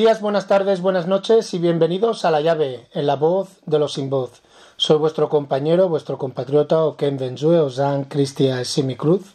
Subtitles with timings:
[0.00, 3.92] Días, buenas tardes, buenas noches y bienvenidos a La Llave, en la voz de los
[3.92, 4.40] sin voz.
[4.78, 9.34] Soy vuestro compañero, vuestro compatriota Oken Benzue Osan Cristia Simicruz.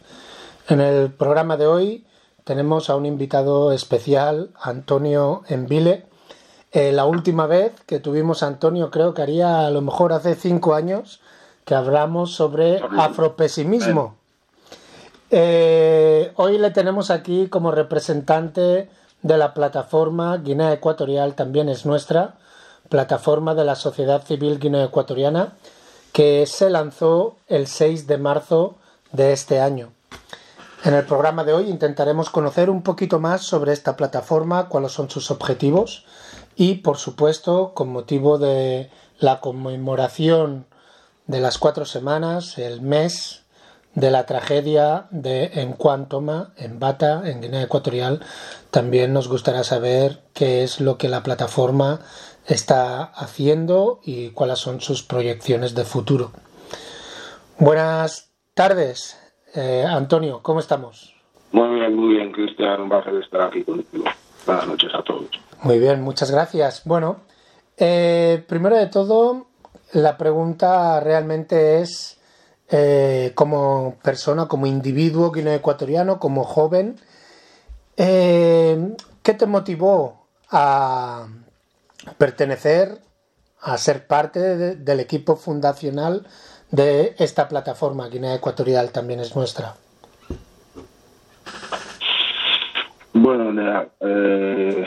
[0.67, 2.07] En el programa de hoy
[2.45, 6.07] tenemos a un invitado especial, Antonio Envile.
[6.71, 10.33] Eh, la última vez que tuvimos a Antonio, creo que haría a lo mejor hace
[10.33, 11.21] cinco años,
[11.63, 14.15] que hablamos sobre afropesimismo.
[15.29, 18.89] Eh, hoy le tenemos aquí como representante
[19.25, 22.35] de la plataforma Guinea Ecuatorial, también es nuestra,
[22.89, 25.53] plataforma de la sociedad civil guinea-ecuatoriana,
[26.13, 28.75] que se lanzó el 6 de marzo
[29.13, 29.91] de este año.
[30.83, 35.09] En el programa de hoy intentaremos conocer un poquito más sobre esta plataforma, cuáles son
[35.09, 36.05] sus objetivos
[36.55, 40.67] y, por supuesto, con motivo de la conmemoración
[41.25, 43.41] de las cuatro semanas, el mes
[43.95, 48.21] de la tragedia de Encuantoma, en Bata, en Guinea Ecuatorial,
[48.69, 52.01] también nos gustaría saber qué es lo que la plataforma
[52.45, 56.31] está haciendo y cuáles son sus proyecciones de futuro.
[57.57, 59.17] Buenas tardes,
[59.55, 61.15] eh, Antonio, ¿cómo estamos?
[61.51, 64.03] Muy bien, muy bien, Cristian, un placer estar aquí contigo.
[64.45, 65.29] Buenas noches a todos.
[65.63, 66.81] Muy bien, muchas gracias.
[66.83, 67.21] Bueno,
[67.77, 69.47] eh, primero de todo,
[69.93, 72.19] la pregunta realmente es,
[72.69, 76.95] eh, como persona, como individuo guineo-ecuatoriano, como joven,
[77.95, 81.27] ¿qué te motivó a
[82.17, 82.99] pertenecer,
[83.61, 86.25] a ser parte del equipo fundacional
[86.71, 88.07] de esta plataforma.
[88.09, 89.75] Guinea Ecuatorial también es nuestra.
[93.13, 94.85] Bueno, eh,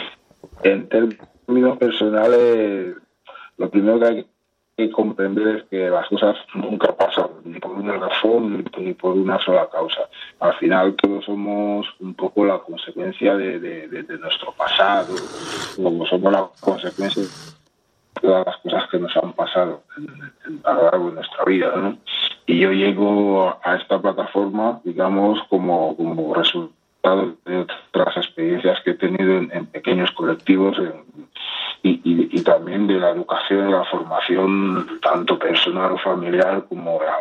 [0.63, 2.97] en términos personales,
[3.57, 4.27] lo primero que hay
[4.77, 9.39] que comprender es que las cosas nunca pasan ni por una razón ni por una
[9.39, 10.09] sola causa.
[10.41, 15.15] Al final todos somos un poco la consecuencia de, nuestro pasado,
[15.77, 17.29] como somos la consecuencia de
[18.21, 19.83] todas las cosas que nos han pasado
[20.65, 21.73] a lo largo de nuestra vida.
[21.77, 21.99] ¿no?
[22.47, 26.79] Y yo llego a esta plataforma, digamos, como, como resultado
[27.45, 30.77] de otras experiencias que he tenido en, pequeños colectivos
[31.83, 37.19] y, y, también de la educación la formación, tanto personal o familiar, como la,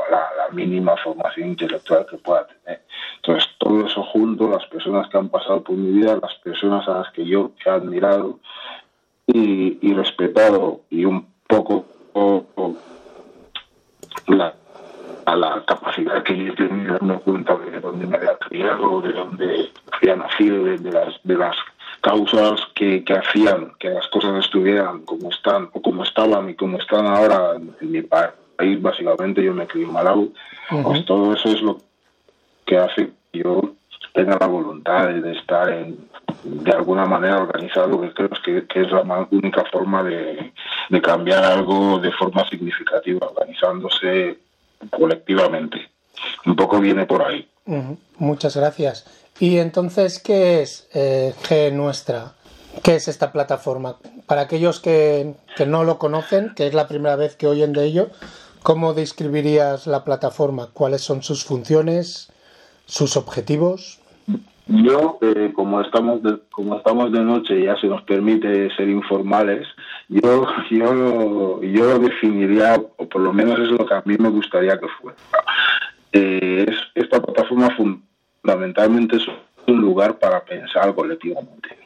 [0.53, 2.81] mínima formación intelectual que pueda tener.
[3.17, 6.99] Entonces, todo eso junto, las personas que han pasado por mi vida, las personas a
[6.99, 8.39] las que yo he admirado
[9.27, 11.85] y, respetado y un poco
[14.27, 14.53] la,
[15.25, 19.11] a la capacidad que yo he tenido darme cuenta de dónde me había criado, de
[19.11, 21.57] dónde había nacido, de, las, de las
[22.01, 26.77] causas que, que, hacían que las cosas estuvieran como están o como estaban y como
[26.77, 30.33] están ahora en, mi país, básicamente yo me crié en Malawi,
[30.83, 31.77] pues todo eso es lo
[32.65, 33.61] que hace que yo
[34.13, 35.97] tenga la voluntad de, estar en,
[36.43, 40.51] de alguna manera organizado, que creo que, que es la única forma de,
[40.89, 44.37] de cambiar algo de forma significativa, organizándose
[44.89, 45.89] colectivamente.
[46.45, 47.47] Un poco viene por ahí.
[48.17, 49.26] Muchas gracias.
[49.39, 52.33] Y entonces, ¿qué es eh, G Nuestra?
[52.83, 53.97] ¿Qué es esta plataforma?
[54.25, 57.85] Para aquellos que, que, no lo conocen, que es la primera vez que oyen de
[57.85, 58.09] ello,
[58.63, 60.69] ¿cómo describirías la plataforma?
[60.73, 62.31] ¿Cuáles son sus funciones,
[62.85, 63.99] sus objetivos?
[64.67, 69.65] Yo, eh, como estamos de, como estamos de noche, ya se nos permite ser informales.
[70.09, 74.29] Yo, yo, yo lo definiría, o por lo menos es lo que a mí me
[74.29, 75.17] gustaría que fuera.
[76.11, 77.69] Eh, es, esta plataforma
[78.47, 79.27] fundamentalmente es
[79.67, 81.77] un lugar para pensar colectivamente.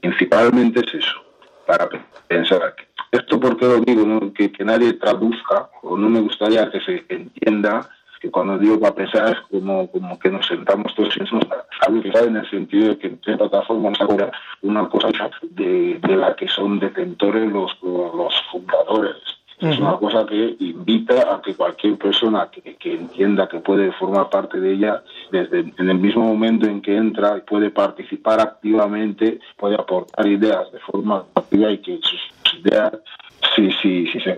[0.00, 1.16] Principalmente es eso,
[1.66, 1.86] para
[2.26, 2.74] pensar.
[3.12, 7.88] Esto porque lo digo, que, que nadie traduzca, o no me gustaría que se entienda
[8.20, 11.14] que cuando digo para pensar es como, como que nos sentamos todos
[11.82, 14.32] a pensar en el sentido de que en plataformas ahora
[14.62, 15.08] una cosa
[15.42, 19.16] de, de la que son detentores los, los fundadores.
[19.58, 24.28] Es una cosa que invita a que cualquier persona que, que, entienda que puede formar
[24.28, 29.76] parte de ella, desde en el mismo momento en que entra, puede participar activamente, puede
[29.76, 32.92] aportar ideas de forma activa y que sus ideas,
[33.54, 34.36] si, si, si se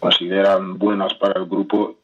[0.00, 1.98] consideran buenas para el grupo,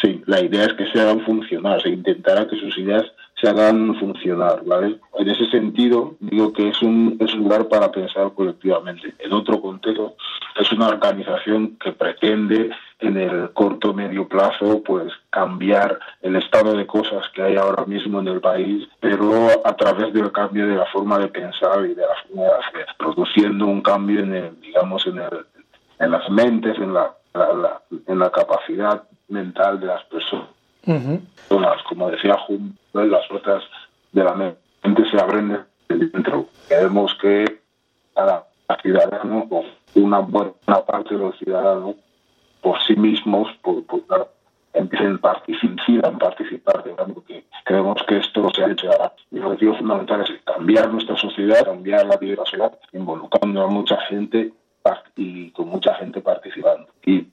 [0.00, 3.04] Sí, la idea es que se hagan funcionar, se intentará que sus ideas
[3.40, 4.98] se hagan funcionar, ¿vale?
[5.18, 9.14] En ese sentido, digo que es un, es un lugar para pensar colectivamente.
[9.18, 10.16] En otro contexto,
[10.58, 12.70] es una organización que pretende
[13.00, 18.18] en el corto medio plazo pues cambiar el estado de cosas que hay ahora mismo
[18.18, 22.02] en el país, pero a través del cambio de la forma de pensar y de
[22.02, 25.46] la forma de hacer, produciendo un cambio en el, digamos, en el,
[26.00, 27.14] en las mentes, en la,
[28.06, 30.48] en la capacidad mental de las personas.
[31.88, 32.36] Como decía
[33.06, 33.62] Las puertas
[34.12, 36.46] de la mente se abren dentro.
[36.68, 37.60] Queremos que
[38.14, 38.46] cada
[38.82, 39.64] ciudadano, o
[39.94, 40.52] una buena
[40.86, 41.96] parte de los ciudadanos,
[42.60, 44.02] por sí mismos, por, por
[44.74, 46.84] empiecen participar, participar,
[47.14, 49.12] porque creemos que esto se ha hecho ahora.
[49.30, 54.52] Mi objetivo fundamental es cambiar nuestra sociedad, cambiar la sociedad, involucrando a mucha gente
[55.16, 56.86] y con mucha gente participando.
[57.04, 57.26] Y,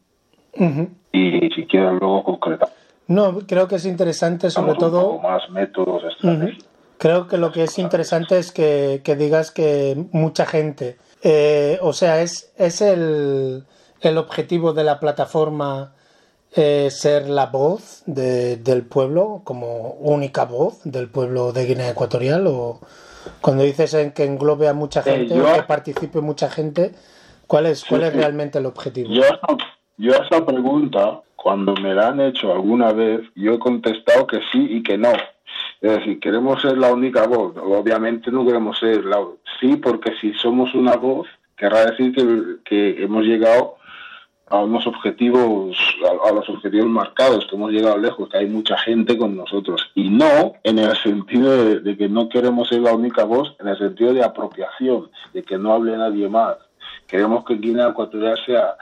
[1.11, 2.69] y si quieren luego concretar.
[3.07, 5.19] No, creo que es interesante sobre todo...
[5.19, 6.04] más métodos,
[6.98, 11.92] Creo que lo que es interesante es que, que digas que mucha gente, eh, o
[11.92, 13.66] sea, es, es el,
[14.00, 15.94] el objetivo de la plataforma
[16.57, 22.80] eh, ser la voz del pueblo, como única voz del pueblo de Guinea Ecuatorial, o
[23.42, 26.94] cuando dices en que englobe a mucha gente, que participe mucha gente,
[27.46, 29.10] ¿cuál es, cuál es realmente el objetivo?
[29.12, 29.24] Yo,
[29.97, 34.39] yo a esa pregunta, cuando me la han hecho alguna vez, yo he contestado que
[34.51, 35.13] sí y que no.
[35.81, 37.56] Es decir, queremos ser la única voz.
[37.57, 39.19] Obviamente no queremos ser la
[39.59, 43.75] sí, porque si somos una voz, querrá decir que, que hemos llegado
[44.47, 45.75] a unos objetivos,
[46.24, 49.89] a, los objetivos marcados, que hemos llegado lejos, que hay mucha gente con nosotros.
[49.95, 53.77] Y no en el sentido de, que no queremos ser la única voz, en el
[53.77, 56.57] sentido de apropiación, de que no hable nadie más.
[57.07, 58.75] Queremos que Guinea Ecuatorial sea,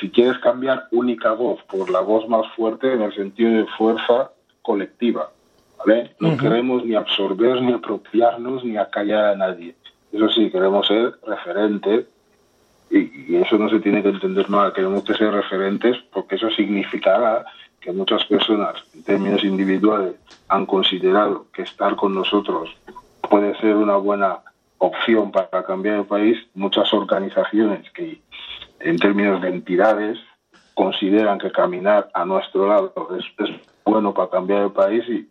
[0.00, 4.30] si quieres cambiar, única voz, por la voz más fuerte en el sentido de fuerza
[4.62, 5.30] colectiva.
[5.78, 6.14] ¿vale?
[6.20, 9.74] No queremos ni absorber, ni apropiarnos, ni acallar a nadie.
[10.12, 12.06] Eso sí, queremos ser referentes
[12.90, 17.44] y, eso no se tiene que entender nada, queremos que ser referentes porque eso significará
[17.80, 20.14] que muchas personas en términos individuales
[20.48, 22.74] han considerado que estar con nosotros
[23.28, 24.38] puede ser una buena
[24.78, 28.20] opción para cambiar el país, muchas organizaciones que
[28.80, 30.18] en términos de entidades
[30.74, 33.24] consideran que caminar a nuestro lado es,
[33.84, 35.28] bueno para cambiar el país y,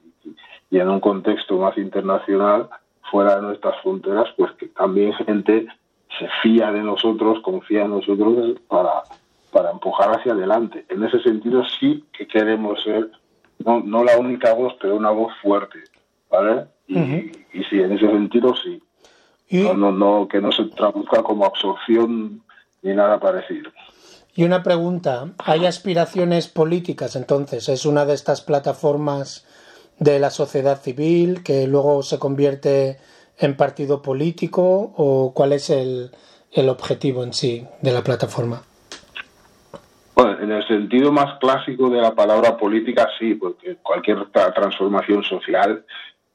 [0.69, 2.69] y en un contexto más internacional
[3.09, 5.67] fuera de nuestras fronteras, pues que también gente
[6.19, 9.03] se fía de nosotros, confía en nosotros para,
[9.51, 10.85] para empujar hacia adelante.
[10.89, 13.11] En ese sentido sí que queremos ser,
[13.63, 15.79] no, no la única voz, pero una voz fuerte,
[16.29, 16.65] ¿vale?
[16.87, 18.81] Y, y sí, en ese sentido sí.
[19.49, 22.41] No, no, no, que no se traduzca como absorción
[22.81, 23.71] ni nada parecido.
[24.35, 27.69] Y una pregunta, ¿hay aspiraciones políticas entonces?
[27.69, 29.47] ¿Es una de estas plataformas
[29.99, 32.97] de la sociedad civil que luego se convierte
[33.39, 36.11] en partido político o cuál es el,
[36.51, 38.61] el objetivo en sí de la plataforma?
[40.15, 45.83] Bueno, en el sentido más clásico de la palabra política, sí, porque cualquier transformación social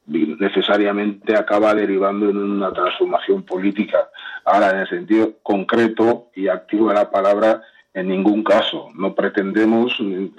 [0.05, 4.09] necesariamente acaba derivando en una transformación política.
[4.45, 7.61] Ahora, en el sentido concreto y activo de la palabra,
[7.93, 8.89] en ningún caso.
[8.95, 10.33] No pretendemos, en,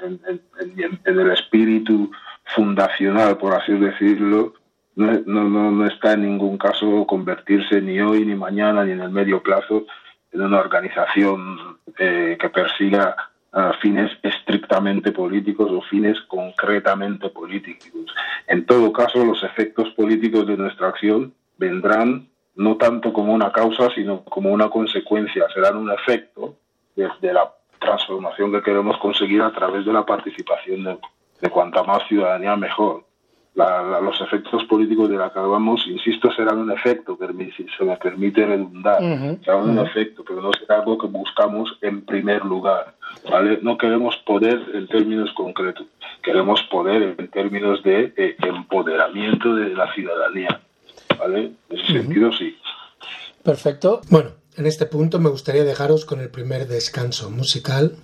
[1.05, 2.11] en el espíritu
[2.45, 4.55] fundacional, por así decirlo,
[4.97, 9.11] no, no, no, está en ningún caso convertirse ni hoy, ni mañana, ni en el
[9.11, 9.87] medio plazo
[10.33, 13.17] en una organización eh, que persiga
[13.55, 18.15] ah, fines estrictamente políticos o fines concretamente políticos.
[18.47, 23.91] En todo caso, los efectos políticos de nuestra acción vendrán no tanto como una causa,
[23.95, 25.47] sino como una consecuencia.
[25.55, 26.57] Serán un efecto
[26.95, 30.99] de, la transformación que queremos conseguir a través de la participación de,
[31.41, 33.05] de cuanta más ciudadanía mejor
[33.55, 37.17] los efectos políticos de la que hablamos, insisto, serán un efecto,
[37.57, 38.99] si se me permite redundar,
[39.45, 42.95] serán un efecto, pero no será algo que buscamos en primer lugar.
[43.31, 43.59] ¿vale?
[43.63, 45.87] No queremos poder en términos concretos,
[46.23, 50.61] queremos poder en términos de eh, empoderamiento de la ciudadanía.
[51.19, 51.53] ¿vale?
[51.71, 52.57] En ese sentido, sí.
[53.43, 54.01] Perfecto.
[54.11, 57.97] Bueno, en este punto me gustaría dejaros con el primer descanso musical.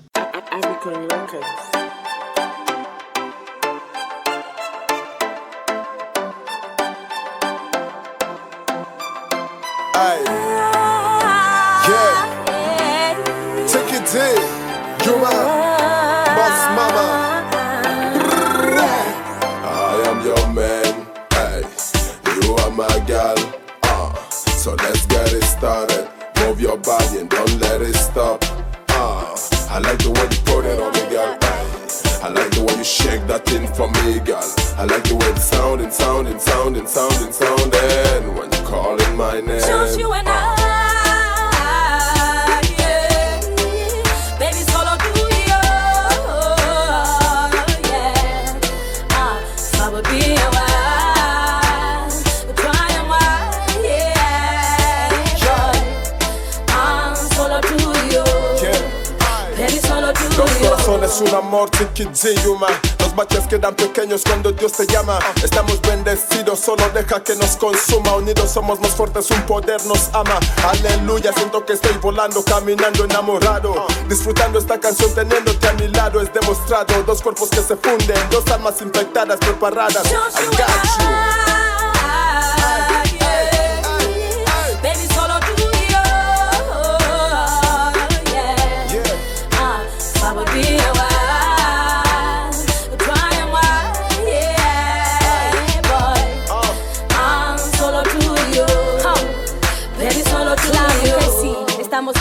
[61.11, 62.69] es un amor chiquitziyuma.
[63.01, 65.19] Los baches quedan pequeños cuando Dios te llama.
[65.43, 68.15] Estamos bendecidos, solo deja que nos consuma.
[68.15, 70.39] Unidos somos más fuertes, un poder nos ama.
[70.69, 73.87] Aleluya, siento que estoy volando, caminando enamorado.
[74.09, 77.03] Disfrutando esta canción, teniéndote a mi lado, es demostrado.
[77.03, 80.07] Dos cuerpos que se funden, dos almas infectadas, preparadas.
[80.07, 81.50] I got you.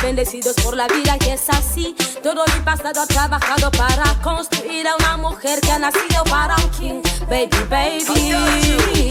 [0.10, 1.96] Bendecidos por la vida que es así.
[2.24, 6.70] Todo mi pasado ha trabajado para construir a una mujer que ha nacido para un
[6.72, 7.02] king.
[7.30, 9.10] Baby, baby.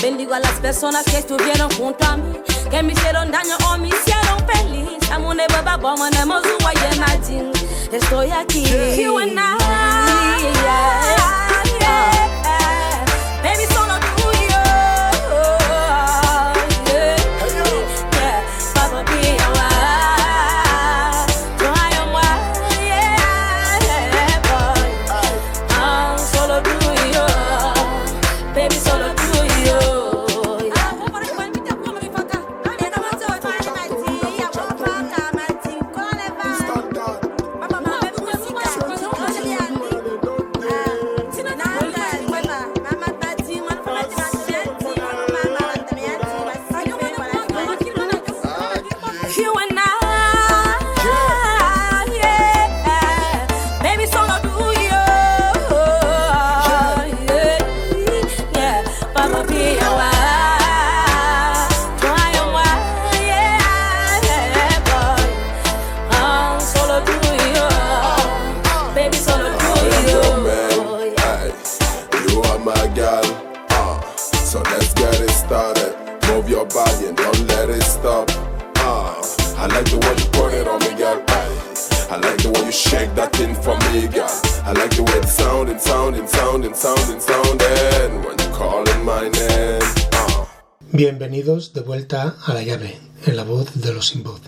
[0.00, 2.32] Bendigo a las personas que estuvieron junto a mí,
[2.70, 5.10] que me hicieron daño o me hicieron feliz.
[7.92, 8.64] Estoy aquí.
[8.96, 11.47] You and I.
[90.98, 94.40] Bienvenidos de vuelta a la llave, en la voz de los sin voz.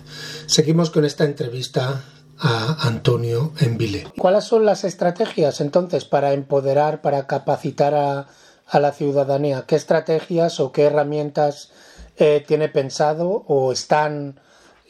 [0.47, 2.03] Seguimos con esta entrevista
[2.37, 4.07] a Antonio Envile.
[4.17, 8.27] ¿Cuáles son las estrategias entonces para empoderar, para capacitar a,
[8.77, 9.63] la ciudadanía?
[9.65, 11.71] ¿Qué estrategias o qué herramientas
[12.17, 14.37] eh, tiene pensado o están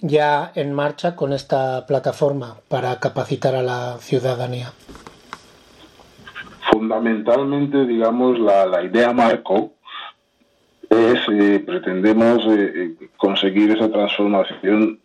[0.02, 4.74] ya en marcha con esta plataforma para capacitar a la ciudadanía?
[6.72, 9.76] Fundamentalmente, digamos, la, la idea marco
[10.92, 15.00] es eh, pretendemos eh, eh, conseguir esa transformación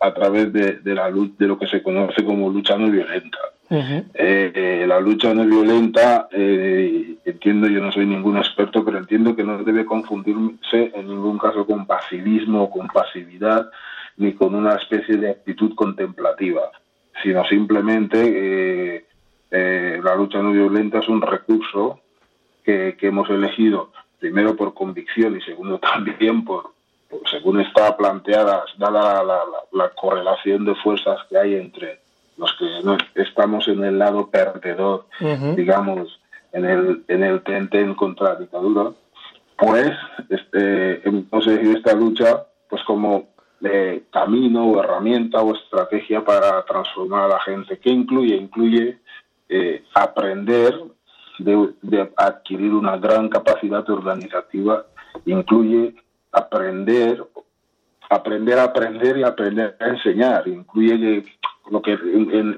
[0.00, 3.38] a través de, la luz de lo que se conoce como lucha no violenta.
[3.68, 9.84] la lucha no violenta, entiendo, yo no soy ningún experto, pero entiendo que no debe
[9.84, 13.68] confundirse en ningún caso con pasivismo o con pasividad,
[14.18, 16.70] ni con una especie de actitud contemplativa,
[17.22, 19.06] sino simplemente
[19.50, 22.00] la lucha no violenta es un recurso
[22.64, 23.90] que hemos elegido
[24.22, 26.70] primero por convicción y segundo también por,
[27.28, 29.24] según está planteada, dada
[29.72, 32.00] la, correlación de fuerzas que hay entre
[32.38, 35.06] los que estamos en el lado perdedor,
[35.56, 36.20] digamos,
[36.52, 38.92] en el, en el tenten contra la dictadura,
[39.58, 39.92] pues
[40.30, 43.28] este, hemos elegido esta lucha pues como
[43.62, 47.78] eh, camino o herramienta o estrategia para transformar a la gente.
[47.78, 48.34] que incluye?
[48.34, 48.98] Incluye
[49.48, 50.74] eh, aprender
[51.38, 54.86] de, adquirir una gran capacidad organizativa
[55.26, 55.94] incluye
[56.32, 57.22] aprender,
[58.08, 60.48] aprender a aprender y aprender a enseñar.
[60.48, 61.24] Incluye
[61.70, 61.92] lo que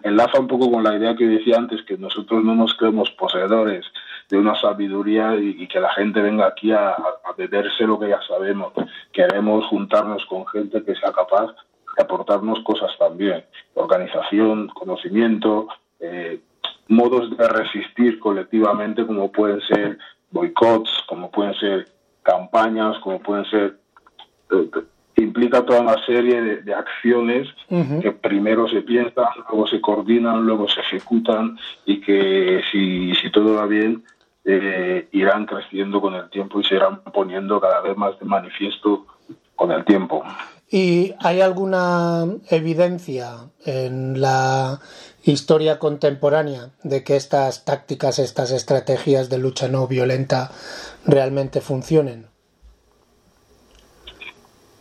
[0.04, 3.84] enlaza un poco con la idea que decía antes, que nosotros no nos creemos poseedores
[4.28, 6.96] de una sabiduría y, que la gente venga aquí a,
[7.36, 8.72] beberse lo que ya sabemos.
[9.12, 11.54] Queremos juntarnos con gente que sea capaz
[11.96, 13.44] de aportarnos cosas también.
[13.74, 15.68] Organización, conocimiento,
[16.00, 16.40] eh,
[16.88, 19.98] modos de resistir colectivamente como pueden ser
[20.30, 21.88] boicots, como pueden ser
[22.22, 23.78] campañas, como pueden ser...
[24.50, 24.70] Eh,
[25.16, 30.80] implica toda una serie de, acciones que primero se piensan, luego se coordinan, luego se
[30.80, 31.56] ejecutan
[31.86, 34.02] y que si, si todo va bien
[34.44, 39.06] eh, irán creciendo con el tiempo y se irán poniendo cada vez más de manifiesto
[39.54, 40.24] con el tiempo.
[40.70, 44.80] ¿Y hay alguna evidencia en la
[45.24, 50.50] historia contemporánea de que estas tácticas, estas estrategias de lucha no violenta
[51.06, 52.26] realmente funcionen?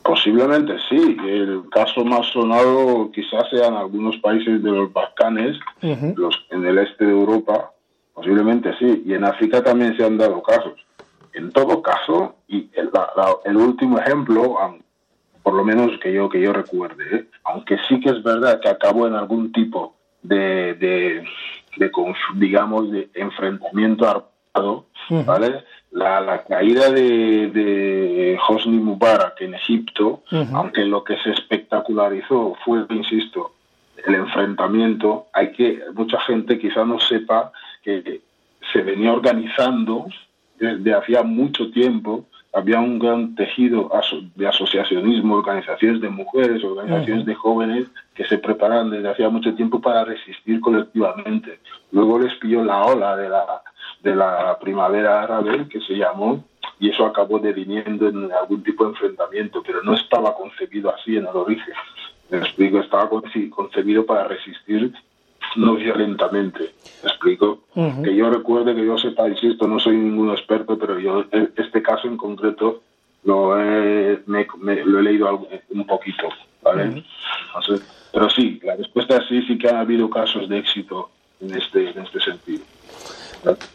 [0.04, 1.18] Posiblemente sí.
[1.26, 7.06] El caso más sonado quizás sean algunos países de los Balcanes, los, en el este
[7.06, 7.72] de Europa,
[8.14, 9.04] posiblemente sí.
[9.06, 10.74] Y en África también se han dado casos.
[11.34, 12.92] En todo caso, y el,
[13.46, 14.58] el último ejemplo,
[15.42, 17.30] por lo menos que yo que yo recuerde, ¿eh?
[17.46, 21.24] aunque sí que es verdad que acabó en algún tipo de, de,
[22.36, 24.86] digamos, de enfrentamiento armado,
[25.26, 25.64] ¿vale?
[25.92, 32.86] La, la, caída de, de Hosni Mubarak en Egipto, aunque lo que se espectacularizó fue,
[32.90, 33.54] insisto,
[34.06, 37.52] el enfrentamiento, hay que, mucha gente quizá no sepa
[37.84, 38.22] que
[38.72, 40.08] se venía organizando
[40.58, 43.90] desde hacía mucho tiempo había un gran tejido
[44.36, 49.82] de asociacionismo, organizaciones de mujeres, organizaciones de jóvenes que se preparan desde hacía mucho tiempo
[49.82, 51.60] para resistir colectivamente.
[51.92, 53.62] Luego les pilló la ola de la,
[54.04, 56.44] de la primavera árabe, que se llamó,
[56.80, 61.26] y eso acabó deviniendo en algún tipo de enfrentamiento, pero no estaba concebido así en
[61.26, 61.74] el origen.
[62.30, 64.94] Me explico, estaba concebido para resistir
[65.56, 66.74] no violentamente.
[67.04, 67.64] ¿Me explico?
[68.04, 71.82] Que yo recuerde, que yo sepa, insisto, no soy ningún experto, pero yo e, este
[71.82, 72.82] caso en concreto
[73.24, 76.28] lo he, lo he leído un poquito,
[76.62, 77.04] ¿vale?
[78.12, 81.10] pero sí, la respuesta es sí, sí que ha habido casos de éxito
[81.42, 82.64] en este, en este sentido.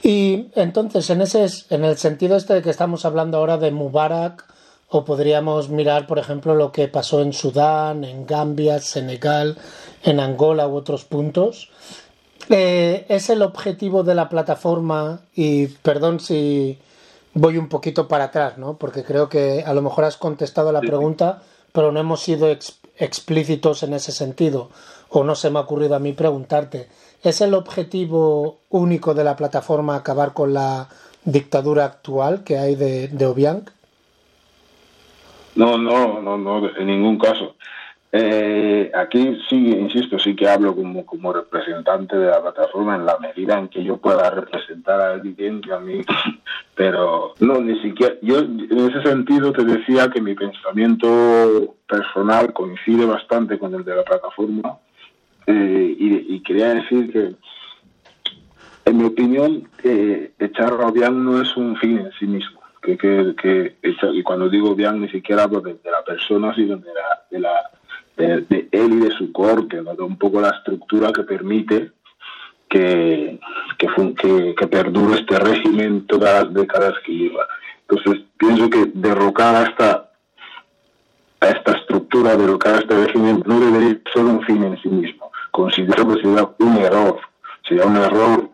[0.02, 4.44] Y entonces, en, ese, en el sentido este de que estamos hablando ahora de Mubarak,
[4.90, 9.58] o podríamos mirar, por ejemplo, lo que pasó en Sudán, en Gambia, Senegal,
[10.02, 11.70] en Angola u otros puntos.
[12.48, 16.78] Eh, es el objetivo de la plataforma, y perdón si
[17.34, 18.78] voy un poquito para atrás, ¿no?
[18.78, 21.42] porque creo que a lo mejor has contestado la pregunta,
[21.72, 22.48] pero no hemos sido
[22.96, 24.70] explícitos en ese sentido,
[25.10, 26.88] o no se me ha ocurrido a mí preguntarte.
[27.22, 30.88] ¿Es el objetivo único de la plataforma acabar con la
[31.24, 33.64] dictadura actual que hay de, de Obiang?
[35.58, 37.56] No, no, no, no, en ningún caso.
[38.12, 43.18] Eh, aquí sí, insisto, sí que hablo como, como representante de la plataforma en la
[43.18, 46.00] medida en que yo pueda representar a alguien a mí,
[46.76, 53.04] pero no, ni siquiera, yo en ese sentido te decía que mi pensamiento personal coincide
[53.04, 54.78] bastante con el de la plataforma
[55.48, 57.34] eh, y, quería decir que,
[58.84, 62.57] en mi opinión, eh, echar a no es un fin en sí mismo
[62.96, 67.40] que, que, cuando digo bien ni siquiera hablo de, la persona, sino de, la, de,
[67.40, 71.92] la, de, él y de su corte, de un poco la estructura que permite
[72.68, 73.38] que,
[73.78, 77.46] que, que, perdure este régimen todas las décadas que lleva.
[77.88, 80.10] Entonces, pienso que derrocar a esta,
[81.40, 85.30] a esta estructura, derrocar a este régimen, no debería ser un fin en sí mismo.
[85.50, 87.20] Considero que sería un error,
[87.66, 88.50] sería un error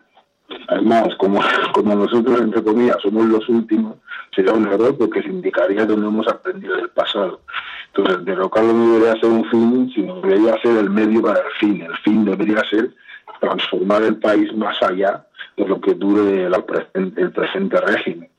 [0.67, 1.41] Además, como,
[1.73, 3.97] como nosotros, entre comillas, somos los últimos,
[4.35, 7.39] sería un error porque se indicaría que no hemos aprendido del pasado.
[7.87, 11.81] Entonces, derrocarlo no debería ser un fin, sino debería ser el medio para el fin.
[11.81, 12.93] El fin debería ser
[13.39, 18.29] transformar el país más allá de lo que dure el presente régimen.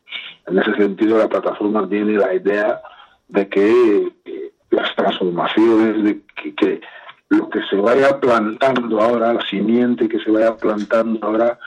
[0.47, 2.81] En ese sentido, la plataforma tiene la idea
[3.29, 6.21] de que eh, las transformaciones, de
[6.55, 6.81] que
[7.29, 11.59] lo que se vaya plantando ahora, la simiente que se vaya plantando ahora,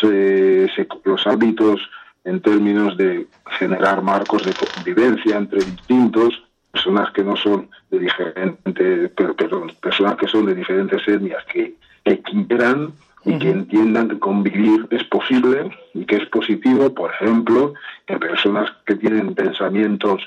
[0.00, 0.68] se,
[1.04, 1.80] los hábitos
[2.24, 3.26] en términos de
[3.58, 10.26] generar marcos de convivencia entre distintos, personas que no son de diferentes, perdón, personas que
[10.26, 12.92] son de diferentes etnias, que, quieran
[13.24, 17.72] y que entiendan que convivir es posible y que es positivo, por ejemplo,
[18.06, 20.20] que personas que tienen pensamientos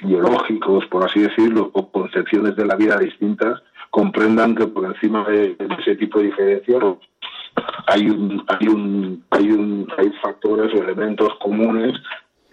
[0.00, 5.56] ideológicos, por así decirlo, o concepciones de la vida distintas, comprendan que por encima de,
[5.78, 6.82] ese tipo de diferencias
[7.86, 11.94] hay un, hay un, hay un, hay factores o elementos comunes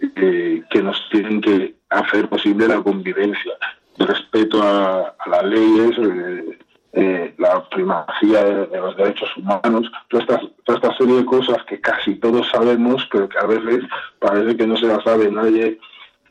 [0.00, 3.52] eh, que nos tienen que hacer posible la convivencia,
[3.98, 6.58] el respeto a, las leyes, eh,
[6.92, 11.80] eh, la primacía de, los derechos humanos, toda esta, toda esta serie de cosas que
[11.80, 13.84] casi todos sabemos, pero que a veces
[14.18, 15.78] parece que no se la sabe nadie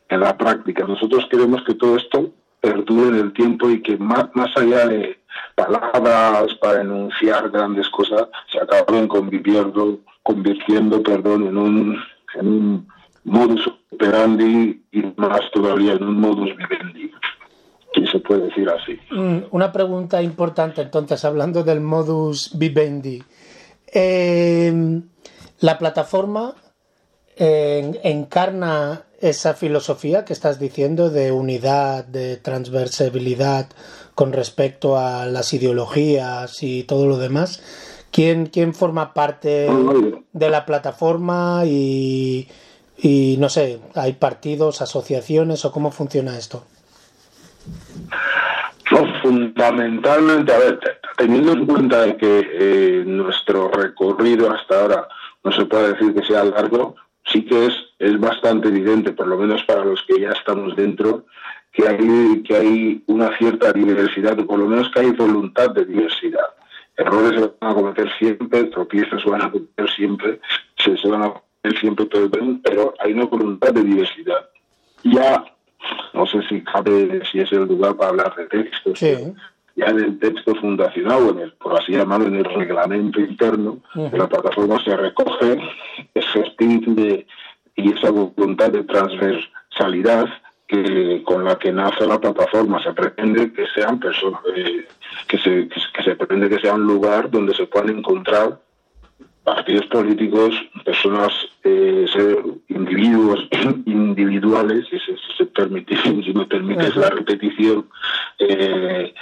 [0.08, 0.84] en la práctica.
[0.86, 5.18] Nosotros queremos que todo esto perdure en el tiempo y que más, más allá de
[5.54, 11.98] palabras para enunciar grandes cosas se acaben conviviendo, convirtiendo perdón, en un,
[12.34, 12.88] en un
[13.24, 17.10] modus operandi y más todavía en un modus vivendi.
[17.94, 18.98] Si se puede decir así.
[19.10, 23.22] Mm, una pregunta importante entonces, hablando del modus vivendi.
[23.92, 25.00] Eh,
[25.60, 26.54] la plataforma
[27.38, 33.68] encarna esa filosofía que estás diciendo de unidad, de transversabilidad
[34.16, 37.62] con respecto a las ideologías y todo lo demás.
[38.10, 39.68] ¿Quién, quién forma parte
[40.32, 42.48] de la plataforma y,
[42.96, 46.64] y no sé, hay partidos, asociaciones o cómo funciona esto?
[49.22, 50.80] fundamentalmente, a ver,
[51.18, 55.08] teniendo en cuenta que eh, nuestro recorrido hasta ahora
[55.44, 59.36] no se puede decir que sea largo, sí que es, es bastante evidente, por lo
[59.36, 61.26] menos para los que ya estamos dentro,
[61.76, 65.84] que hay, que hay una cierta diversidad, o por lo menos que hay voluntad de
[65.84, 66.46] diversidad.
[66.96, 70.40] Errores se van a cometer siempre, tropiezos se van a cometer siempre,
[70.78, 74.48] se, se van a cometer siempre todo el pero hay una voluntad de diversidad.
[75.04, 75.44] Ya,
[76.14, 80.18] no sé si cabe, si es el lugar para hablar de textos, ya en el
[80.18, 84.82] texto fundacional, o en el, por así llamarlo, en el reglamento interno de la plataforma
[84.82, 85.58] se recoge
[86.14, 87.26] ese espíritu de,
[87.74, 90.26] y esa voluntad de transversalidad
[90.66, 92.82] que con la que nace la plataforma.
[92.82, 94.86] Se pretende que sean personas, eh,
[95.28, 98.58] que, se, que se pretende que sea un lugar donde se puedan encontrar
[99.44, 102.06] partidos políticos, personas, eh,
[102.68, 103.46] individuos
[103.86, 107.88] individuales, si, se, se permite, si me permites la repetición,
[108.38, 109.14] eh,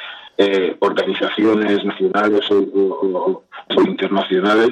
[0.81, 3.43] organizaciones nacionales o,
[3.87, 4.71] internacionales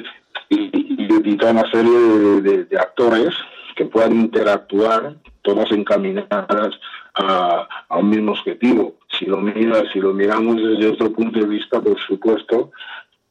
[0.49, 1.99] y, y, toda una serie
[2.41, 3.33] de, actores
[3.75, 6.79] que puedan interactuar, todas encaminadas
[7.15, 8.95] a, un mismo objetivo.
[9.17, 12.71] Si lo, mira, si lo miramos desde otro punto de vista, por supuesto,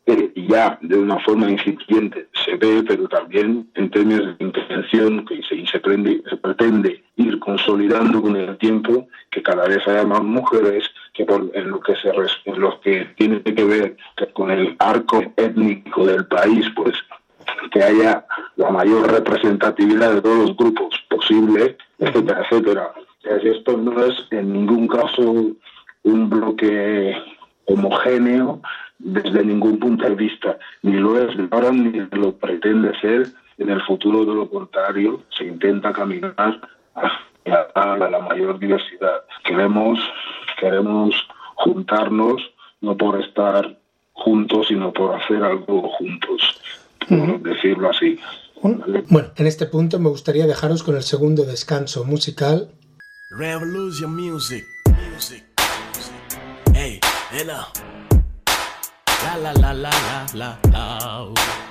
[0.05, 5.41] eh, ya de una forma incipiente se ve, pero también en términos de intención que
[5.43, 11.71] se, pretende ir consolidando con el tiempo que cada vez haya más mujeres que en
[11.71, 13.97] lo que se en lo que tiene que ver
[14.33, 16.95] con el arco étnico del país, pues
[17.71, 18.25] que haya
[18.57, 22.93] la mayor representatividad de todos los grupos posible, etcétera, etcétera.
[23.25, 25.23] Esto no es en ningún caso
[26.03, 27.17] un bloque
[27.67, 28.61] homogéneo
[28.99, 33.27] desde ningún punto de vista, ni lo es ahora ni lo pretende ser
[33.59, 36.61] en el futuro, de lo contrario, se intenta caminar
[37.75, 39.23] a la mayor diversidad.
[39.45, 39.99] Queremos,
[40.59, 41.15] queremos
[41.55, 42.43] juntarnos,
[42.81, 43.77] no por estar
[44.13, 46.61] juntos, sino por hacer algo juntos,
[47.09, 48.19] por decirlo así.
[48.63, 52.71] Bueno, en este punto me gustaría dejaros con el segundo descanso musical.
[53.31, 54.65] Revolution Music.
[55.13, 55.45] Music.
[56.75, 57.01] Hey,
[57.33, 57.67] hello.
[59.25, 59.91] La la la la
[60.35, 61.63] la la la.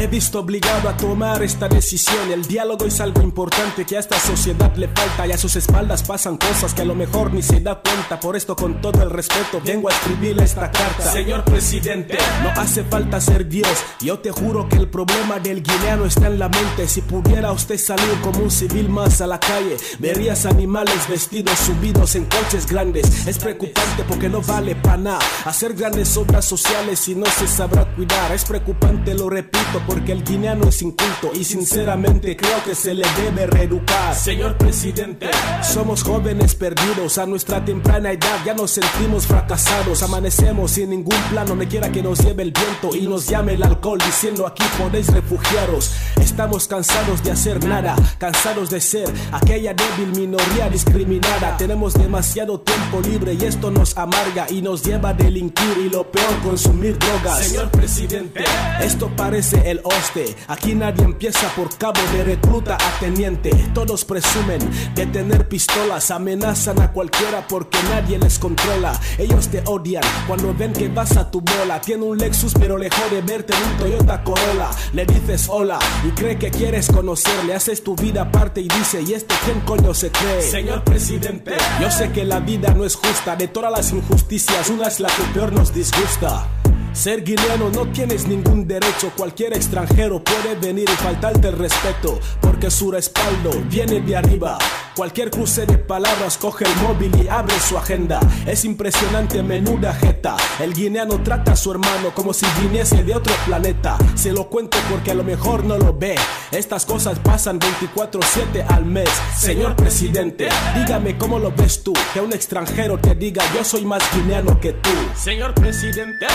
[0.00, 2.32] Me he visto obligado a tomar esta decisión.
[2.32, 6.02] El diálogo es algo importante que a esta sociedad le falta y a sus espaldas
[6.02, 8.18] pasan cosas que a lo mejor ni se da cuenta.
[8.18, 11.12] Por esto, con todo el respeto, vengo a escribirle esta carta.
[11.12, 13.68] Señor presidente, no hace falta ser Dios.
[14.00, 16.88] Yo te juro que el problema del guineano está en la mente.
[16.88, 22.14] Si pudiera usted salir como un civil más a la calle, verías animales vestidos subidos
[22.14, 23.26] en coches grandes.
[23.26, 27.84] Es preocupante porque no vale para nada hacer grandes obras sociales y no se sabrá
[27.94, 28.32] cuidar.
[28.32, 33.04] Es preocupante, lo repito porque el guineano es inculto y sinceramente creo que se le
[33.16, 34.14] debe reeducar.
[34.14, 35.28] Señor presidente,
[35.62, 41.44] somos jóvenes perdidos a nuestra temprana edad, ya nos sentimos fracasados, amanecemos sin ningún plan
[41.44, 45.08] donde quiera que nos lleve el viento y nos llame el alcohol diciendo aquí podéis
[45.08, 45.92] refugiaros.
[46.20, 51.56] Estamos cansados de hacer nada, cansados de ser aquella débil minoría discriminada.
[51.56, 56.08] Tenemos demasiado tiempo libre y esto nos amarga y nos lleva a delinquir y lo
[56.08, 57.40] peor consumir drogas.
[57.44, 58.44] Señor presidente,
[58.80, 60.36] esto parece el hoste.
[60.48, 63.50] Aquí nadie empieza por cabo de recluta a teniente.
[63.74, 64.60] Todos presumen
[64.94, 68.98] de tener pistolas, amenazan a cualquiera porque nadie les controla.
[69.18, 71.80] Ellos te odian cuando ven que vas a tu bola.
[71.80, 74.70] Tiene un Lexus, pero le jode verte en un Toyota Corolla.
[74.92, 77.54] Le dices hola y cree que quieres conocerle.
[77.54, 80.42] Haces tu vida aparte y dice, ¿y este quién coño se cree?
[80.42, 83.36] Señor presidente, yo sé que la vida no es justa.
[83.36, 86.46] De todas las injusticias, una es la que peor nos disgusta.
[86.92, 92.70] Ser guineano no tienes ningún derecho, cualquier extranjero puede venir y faltarte el respeto, porque
[92.70, 94.58] su respaldo viene de arriba.
[94.94, 98.20] Cualquier cruce de palabras coge el móvil y abre su agenda.
[98.46, 100.36] Es impresionante, menuda jeta.
[100.58, 103.96] El guineano trata a su hermano como si viniese de otro planeta.
[104.16, 106.16] Se lo cuento porque a lo mejor no lo ve.
[106.50, 109.08] Estas cosas pasan 24-7 al mes.
[109.38, 111.92] Señor presidente, dígame cómo lo ves tú.
[112.12, 114.90] Que un extranjero te diga yo soy más guineano que tú.
[115.16, 116.26] Señor presidente.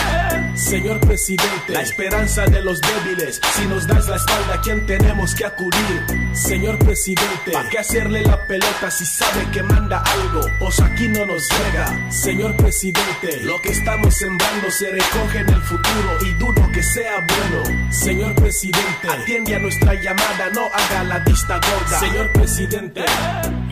[0.55, 3.41] Señor presidente, la esperanza de los débiles.
[3.55, 6.05] Si nos das la espalda, ¿quién tenemos que acudir?
[6.33, 10.41] Señor presidente, ¿para qué hacerle la pelota si sabe que manda algo?
[10.59, 12.11] Pues aquí no nos llega.
[12.11, 17.25] Señor presidente, lo que estamos sembrando se recoge en el futuro y dudo que sea
[17.27, 17.91] bueno.
[17.91, 21.99] Señor presidente, atiende a nuestra llamada, no haga la vista gorda.
[21.99, 23.03] Señor presidente,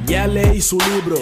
[0.06, 1.16] Ya leí su libro.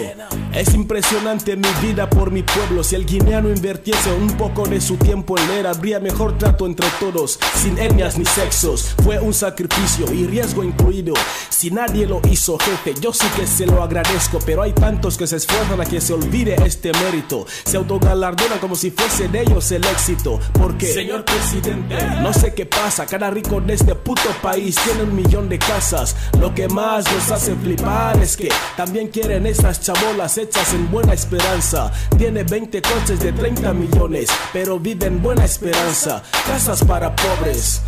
[0.54, 2.84] Es impresionante mi vida por mi pueblo.
[2.84, 6.86] Si el guineano invirtiese un poco de su tiempo en leer, habría mejor trato entre
[7.00, 8.94] todos, sin etnias ni sexos.
[9.02, 11.14] Fue un sacrificio y riesgo incluido.
[11.48, 14.40] Si nadie lo hizo, jefe, yo sí que se lo agradezco.
[14.44, 17.46] Pero hay tantos que se esfuerzan a que se olvide este mérito.
[17.64, 20.38] Se autogalardonan como si fuese de ellos el éxito.
[20.52, 23.06] Porque, señor presidente, no sé qué pasa.
[23.06, 26.14] Cada rico de este puto país tiene un millón de casas.
[26.38, 31.14] Lo que más nos hace flipar es que también quieren esas chabolas hechas en buena
[31.14, 31.92] esperanza.
[32.18, 36.22] Tiene 20 coches de 30 millones, pero vive en buena esperanza.
[36.46, 37.82] Casas para pobres.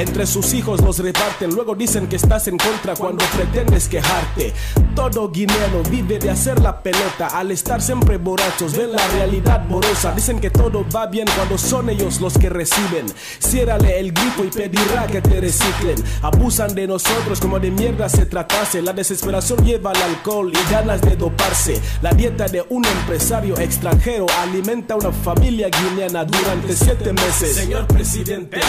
[0.00, 4.54] Entre sus hijos los reparten, luego dicen que estás en contra cuando pretendes quejarte.
[4.94, 10.12] Todo guineano vive de hacer la pelota, al estar siempre borrachos, ven la realidad borosa.
[10.12, 13.12] Dicen que todo va bien cuando son ellos los que reciben.
[13.40, 16.02] Ciérrale el grifo y pedirá que te reciclen.
[16.22, 18.80] Abusan de nosotros como de mierda se tratase.
[18.80, 21.78] La desesperación lleva al alcohol y ganas de doparse.
[22.00, 27.54] La dieta de un empresario extranjero alimenta a una familia guineana durante siete meses.
[27.54, 28.60] Señor presidente,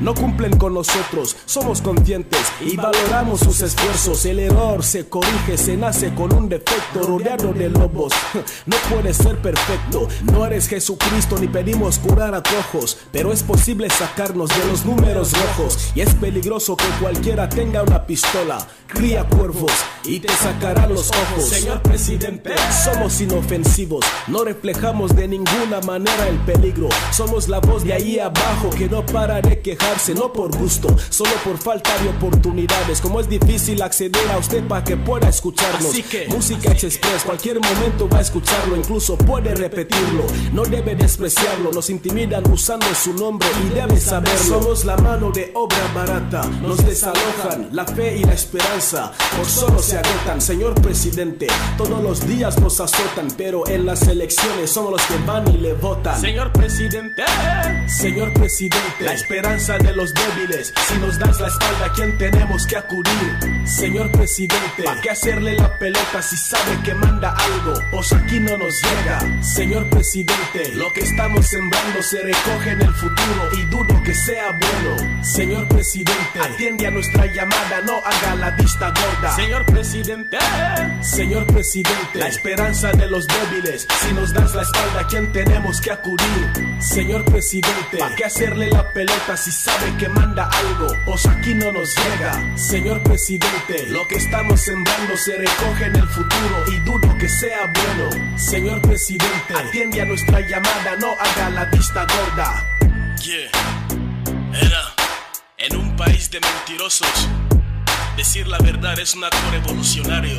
[0.00, 4.24] no cumplen con nosotros, somos conscientes y valoramos sus esfuerzos.
[4.26, 8.12] El error se corrige, se nace con un defecto rodeado de lobos.
[8.66, 13.88] No puede ser perfecto, no eres Jesucristo ni pedimos curar a cojos, pero es posible
[13.90, 18.66] sacarnos de los números rojos y es peligroso que cualquiera tenga una pistola.
[18.86, 19.72] Cría cuervos
[20.04, 21.48] y te sacará los ojos.
[21.48, 22.54] Señor presidente,
[22.84, 26.88] somos inofensivos, no reflejamos de ninguna manera el peligro.
[27.10, 31.58] Somos la voz de ahí abajo que no para de quejarse, no por solo por
[31.58, 33.00] falta de oportunidades.
[33.00, 35.90] Como es difícil acceder a usted para que pueda escucharnos.
[35.90, 40.24] Así que, Música Express, cualquier momento va a escucharlo, incluso puede repetirlo.
[40.52, 44.38] No debe despreciarlo, nos intimidan usando su nombre y debe saberlo.
[44.38, 49.80] Somos la mano de obra barata, nos desalojan la fe y la esperanza, por solo
[49.80, 50.40] se agotan.
[50.40, 51.46] Señor presidente,
[51.76, 55.74] todos los días nos azotan, pero en las elecciones somos los que van y le
[55.74, 56.20] votan.
[56.20, 57.22] Señor presidente,
[57.88, 60.41] señor presidente, la esperanza de los débiles.
[60.42, 63.38] Si nos das la espalda, ¿a quién tenemos que acudir?
[63.64, 67.74] Señor presidente, ¿para qué hacerle la pelota si sabe que manda algo?
[67.92, 69.20] Pues aquí no nos llega.
[69.40, 74.50] Señor presidente, lo que estamos sembrando se recoge en el futuro y dudo que sea
[74.50, 75.22] bueno.
[75.22, 79.36] Señor presidente, atiende a nuestra llamada, no haga la vista gorda.
[79.36, 80.38] Señor presidente,
[81.02, 83.86] señor presidente, la esperanza de los débiles.
[84.04, 86.50] Si nos das la espalda, ¿a quién tenemos que acudir?
[86.80, 90.88] Señor presidente, ¿para qué hacerle la pelota si sabe que manda algo?
[91.04, 92.56] Pues aquí no nos llega.
[92.56, 97.72] Señor presidente, lo que estamos sembrando se recoge en el futuro y dudo que sea
[97.72, 98.38] bueno.
[98.38, 102.78] Señor presidente, atiende a nuestra llamada, no haga la vista gorda.
[103.22, 103.50] Yeah,
[104.54, 104.82] era
[105.58, 107.28] en un país de mentirosos.
[108.16, 110.38] Decir la verdad es un acto revolucionario.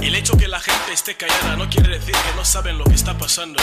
[0.00, 2.94] El hecho que la gente esté callada no quiere decir que no saben lo que
[2.94, 3.62] está pasando.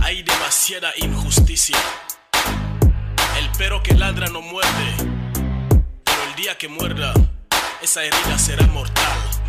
[0.00, 1.76] Hay demasiada injusticia.
[3.56, 4.94] El perro que ladra no muerde,
[6.04, 7.14] pero el día que muerda,
[7.80, 9.45] esa herida será mortal.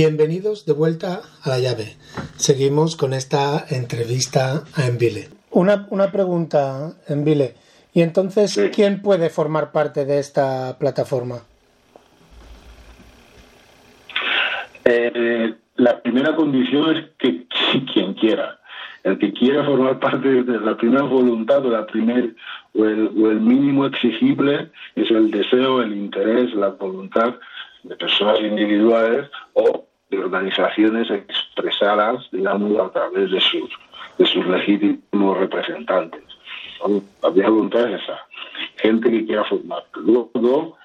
[0.00, 1.96] Bienvenidos de vuelta a la llave.
[2.36, 5.28] Seguimos con esta entrevista a Envile.
[5.50, 7.54] Una, una pregunta, Envile.
[7.94, 8.68] ¿Y entonces Sí.
[8.74, 11.38] quién puede formar parte de esta plataforma?
[14.84, 17.46] Eh, la primera condición es que
[17.94, 18.60] quien quiera,
[19.02, 22.34] el que quiera formar parte de la primera voluntad o la primer
[22.74, 27.36] o el, o el mínimo exigible es el deseo, el interés, la voluntad
[27.88, 33.70] de personas individuales o de organizaciones expresadas, digamos, a través de sus
[34.18, 36.22] de sus legítimos representantes.
[37.22, 38.20] La voluntad es esa,
[38.76, 39.84] gente que quiera formar.
[39.94, 40.76] Luego,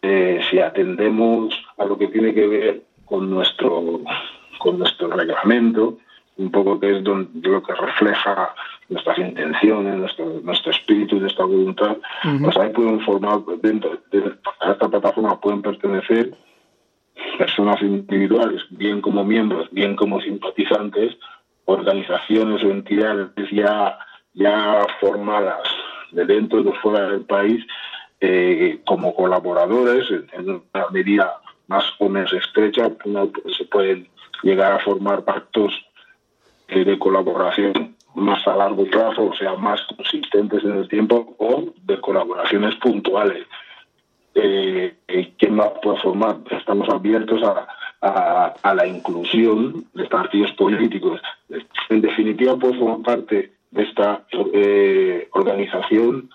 [0.00, 4.00] eh, si atendemos a lo que tiene que ver con nuestro
[4.58, 5.98] con nuestro reglamento,
[6.36, 8.54] un poco que es donde, lo que refleja
[8.88, 11.96] nuestras intenciones, nuestro, nuestro espíritu, nuestra voluntad,
[12.42, 16.34] pues ahí pueden formar, dentro de a esta plataforma pueden pertenecer
[17.38, 21.16] personas individuales, bien como miembros, bien como simpatizantes,
[21.64, 23.98] organizaciones o entidades ya,
[24.34, 25.62] ya formadas
[26.10, 27.64] de dentro y de fuera del país
[28.20, 32.90] eh, como colaboradores en, una medida más o menos estrecha,
[33.56, 34.08] se pueden
[34.42, 35.72] llegar a formar pactos
[36.74, 41.72] eh, de colaboración más a largo plazo, o sea, más consistentes en el tiempo, o
[41.84, 43.46] de colaboraciones puntuales.
[44.34, 44.94] Eh,
[45.38, 46.36] ¿Quién más puede formar?
[46.50, 47.66] Estamos abiertos a,
[48.02, 51.20] a, la inclusión de partidos políticos.
[51.88, 56.30] En definitiva, puede formar parte de esta eh, organización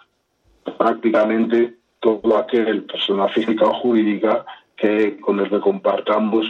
[0.77, 4.45] prácticamente todo aquel persona física o jurídica
[4.75, 6.45] que con el que compartamos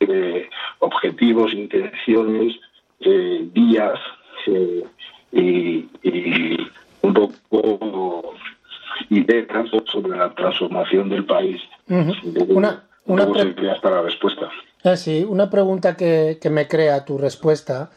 [0.00, 2.58] eh, objetivos, intenciones,
[3.00, 3.98] eh, días
[4.46, 4.84] eh,
[5.32, 5.88] y,
[7.02, 8.34] un poco
[9.10, 11.60] ideas sobre la transformación del país.
[11.88, 13.24] Una, una
[13.72, 14.50] hasta la respuesta.
[14.84, 17.90] Ah, sí, una pregunta que, que, me crea tu respuesta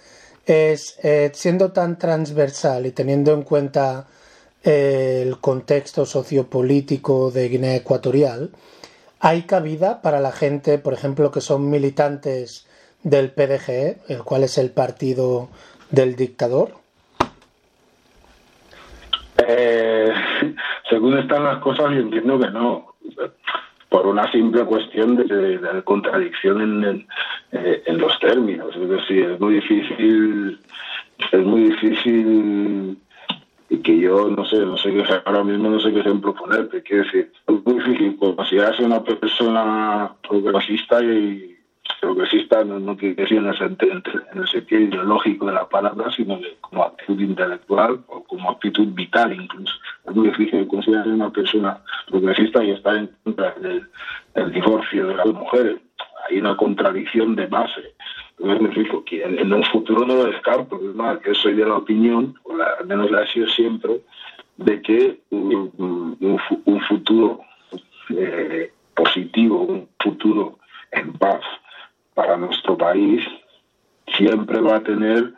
[0.46, 1.00] es,
[1.34, 4.08] siendo tan transversal y teniendo en cuenta
[4.64, 8.52] el contexto sociopolítico de Guinea Ecuatorial,
[9.20, 12.68] ¿hay cabida para la gente, por ejemplo, que son militantes
[13.04, 15.50] del PDG, el cual es el partido
[15.90, 16.70] del dictador?
[19.48, 20.12] Eh,
[20.90, 22.96] según están las cosas, yo entiendo que no,
[23.90, 27.08] por una simple cuestión de, contradicción en,
[27.52, 28.76] eh, en, los términos.
[28.76, 30.60] Es decir, es muy difícil,
[31.32, 32.98] es muy difícil
[33.70, 36.84] y que yo no sé, no sé qué ahora mismo no sé qué ejemplo ponerte,
[36.84, 41.51] quiero decir, es muy difícil considerarse una persona progresista y
[42.00, 47.20] progresista no, no quiere decir en el, sentido ideológico de la palabra, sino como actitud
[47.20, 49.74] intelectual o como actitud vital incluso.
[50.08, 55.28] Es muy difícil considerarse una persona progresista y estar en contra del, divorcio de las
[55.28, 55.78] mujeres.
[56.30, 57.82] Hay una contradicción de base
[59.06, 60.80] que en, un futuro no lo descarto,
[61.26, 64.02] yo soy de la opinión, o al menos la he sido siempre,
[64.58, 66.40] de que un,
[66.88, 67.42] futuro
[68.10, 70.60] eh, positivo, un futuro
[70.92, 71.42] en paz
[72.14, 73.24] para nuestro país,
[74.16, 75.34] siempre va a tener,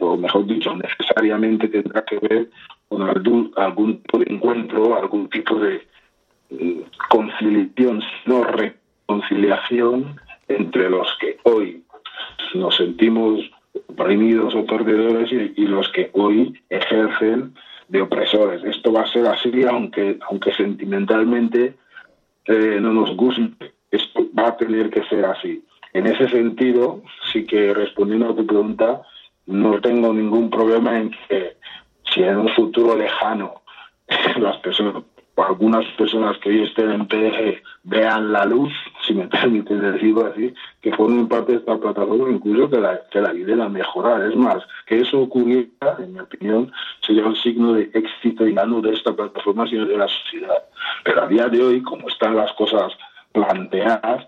[0.00, 2.50] o mejor dicho, necesariamente tendrá que ver
[2.88, 5.86] con algún, tipo de encuentro, algún tipo de
[6.50, 10.16] mm, conciliación, no reconciliación
[10.48, 11.82] entre los que hoy
[12.54, 13.50] nos sentimos
[13.86, 17.54] oprimidos o perdedores y, los que hoy ejercen
[17.88, 18.64] de opresores.
[18.64, 21.74] Esto va a ser así, aunque, aunque sentimentalmente
[22.46, 25.64] eh, no nos guste, esto va a tener que ser así.
[25.92, 29.02] En ese sentido, sí que respondiendo a tu pregunta,
[29.46, 31.56] no tengo ningún problema en que
[32.12, 33.62] si en un futuro lejano
[34.38, 35.02] las personas
[35.42, 38.72] algunas personas que hoy estén en PDG vean la luz,
[39.06, 43.20] si me permiten decirlo así, que formen parte de esta plataforma, incluso que la, que
[43.20, 44.22] la ayuden a mejorar.
[44.22, 48.80] Es más, que eso ocurriera, en mi opinión, sería un signo de éxito y no
[48.80, 50.64] de esta plataforma, sino de la sociedad.
[51.04, 52.92] Pero a día de hoy, como están las cosas
[53.32, 54.26] planteadas,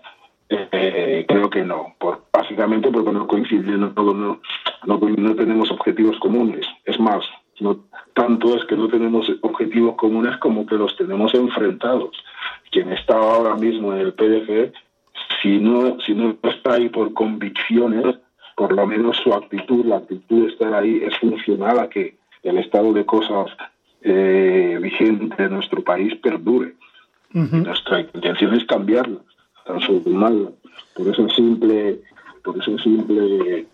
[0.49, 4.39] eh, creo que no, por, básicamente porque no coinciden, no, no,
[4.85, 6.65] no tenemos objetivos comunes.
[6.85, 7.23] Es más,
[7.61, 7.79] no
[8.13, 12.11] tanto es que no tenemos objetivos comunes como que los tenemos enfrentados.
[12.71, 14.73] Quien está ahora mismo en el PDG,
[15.41, 18.17] si no, si no está ahí por convicciones,
[18.55, 22.57] por lo menos su actitud, la actitud de estar ahí es funcional a que el
[22.57, 23.51] estado de cosas
[24.01, 26.73] eh, vigente en nuestro país perdure.
[27.33, 29.19] Nuestra intención es cambiarla,
[29.65, 30.51] transformarla.
[30.95, 31.99] Por esa simple,
[32.43, 33.67] por esa simple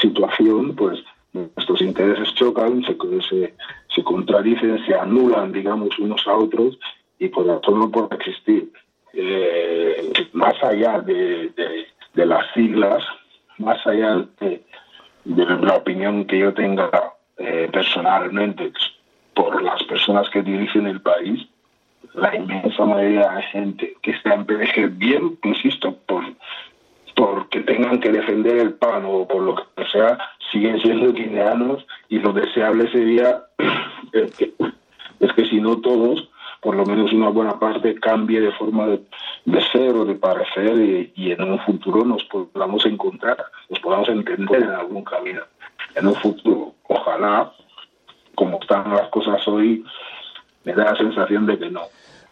[0.00, 2.96] situación, pues nuestros intereses chocan, se,
[3.28, 3.54] se,
[3.94, 6.78] se, contradicen, se anulan, digamos, unos a otros
[7.18, 8.72] y por eso no puede existir.
[9.12, 11.52] Eh, más allá de,
[12.14, 13.02] de, las siglas,
[13.58, 14.62] más allá de,
[15.24, 16.90] la opinión que yo tenga
[17.36, 18.72] eh, personalmente
[19.34, 21.46] por las personas que dirigen el país,
[22.14, 26.24] la inmensa mayoría de gente que en PDG, bien, insisto, por
[27.20, 30.16] porque tengan que defender el pan o por lo que sea,
[30.50, 33.42] siguen siendo guineanos y lo deseable sería
[34.12, 34.54] es que,
[35.20, 39.00] es que si no todos, por lo menos una buena parte cambie de forma de,
[39.72, 43.36] ser o de parecer y, en un futuro nos podamos encontrar,
[43.68, 45.42] nos podamos entender en algún camino.
[45.94, 47.52] En un futuro, ojalá,
[48.34, 49.84] como están las cosas hoy,
[50.64, 51.82] me da la sensación de que no.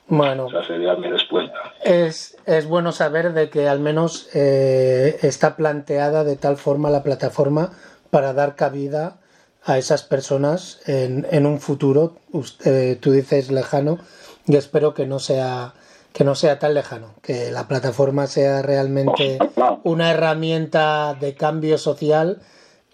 [0.09, 1.75] Bueno, sería mi respuesta.
[1.85, 7.03] Es, es bueno saber de que al menos eh, está planteada de tal forma la
[7.03, 7.73] plataforma
[8.11, 9.19] para dar cabida
[9.65, 12.17] a esas personas en, en un futuro.
[12.33, 13.99] Usted, tú dices lejano
[14.47, 15.75] y espero que no sea
[16.13, 19.39] que no sea tan lejano, que la plataforma sea realmente
[19.85, 22.41] una herramienta de cambio social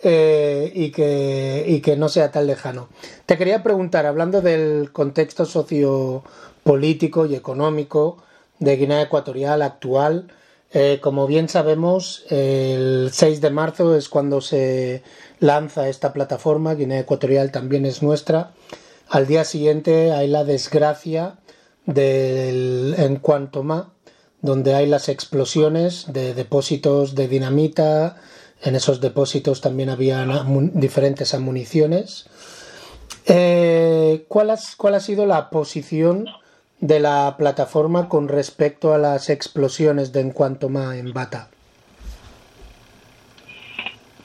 [0.02, 2.88] eh, y, que, y que no sea tan lejano.
[3.26, 8.18] Te quería preguntar, hablando del contexto sociopolítico y económico
[8.58, 10.28] de Guinea Ecuatorial actual,
[10.76, 15.04] Eh, como bien sabemos, el 6 de marzo es cuando se
[15.38, 18.50] lanza esta plataforma, Guinea Ecuatorial también es nuestra.
[19.08, 21.36] Al día siguiente hay la desgracia
[21.86, 23.20] del en
[23.64, 23.84] más
[24.40, 28.16] donde hay las explosiones de depósitos de dinamita.
[28.62, 30.26] En esos depósitos también había
[30.72, 32.28] diferentes municiones.
[33.26, 36.26] Eh, ¿cuál, ¿Cuál ha sido la posición
[36.80, 41.48] de la plataforma con respecto a las explosiones de Encuantoma en Bata?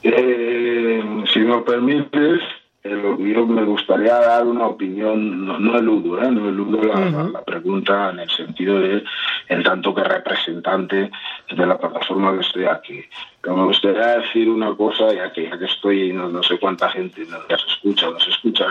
[0.02, 1.02] Eh,
[1.32, 2.40] si me permites,
[2.82, 6.30] yo me gustaría dar una opinión, no, eludo, ¿eh?
[6.30, 9.04] no eludo la, pregunta en el sentido de,
[9.48, 11.10] en tanto que representante
[11.50, 13.04] de la plataforma que estoy aquí.
[13.42, 16.88] Pero me gustaría decir una cosa, ya que, ya que estoy, no, no sé cuánta
[16.90, 18.66] gente no, ya se escucha o no se escucha,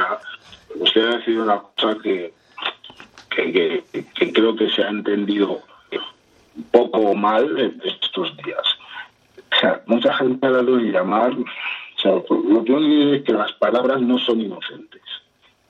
[0.74, 2.34] me gustaría decir una cosa que
[3.30, 5.62] que, creo que se ha entendido
[6.72, 8.64] poco mal estos días.
[9.51, 11.32] O sea, mucha gente ha dado en llamar,
[12.00, 15.02] o sea, lo que yo es que las palabras no son inocentes.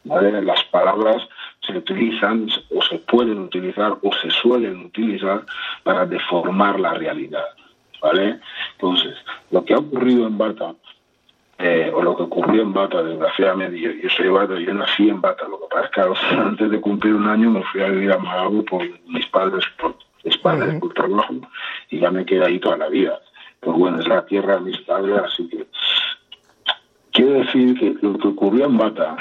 [0.04, 1.28] Las palabras
[1.66, 5.44] se utilizan o se pueden utilizar o se suelen utilizar
[5.84, 7.46] para deformar la realidad.
[8.02, 8.40] ¿Vale?
[8.74, 9.18] Entonces,
[9.52, 10.74] lo que ha ocurrido en Bata
[11.58, 15.20] eh, o lo que ocurrió en Bata, desgraciadamente, yo, yo soy Bata, yo nací en
[15.20, 18.14] Bata, lo que pasa es que antes de cumplir un año me fui a vivir
[18.14, 21.34] a Malawi por mis padres, por mis padres, por trabajo,
[21.90, 23.20] y ya me quedé ahí toda la vida.
[23.60, 25.68] Pues bueno, es la tierra de mis padres, así que
[27.20, 29.18] quiero decir que lo que ocurrió en Bata,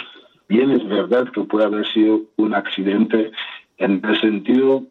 [0.49, 3.33] bien es verdad que puede haber sido un accidente
[3.79, 4.85] en el sentido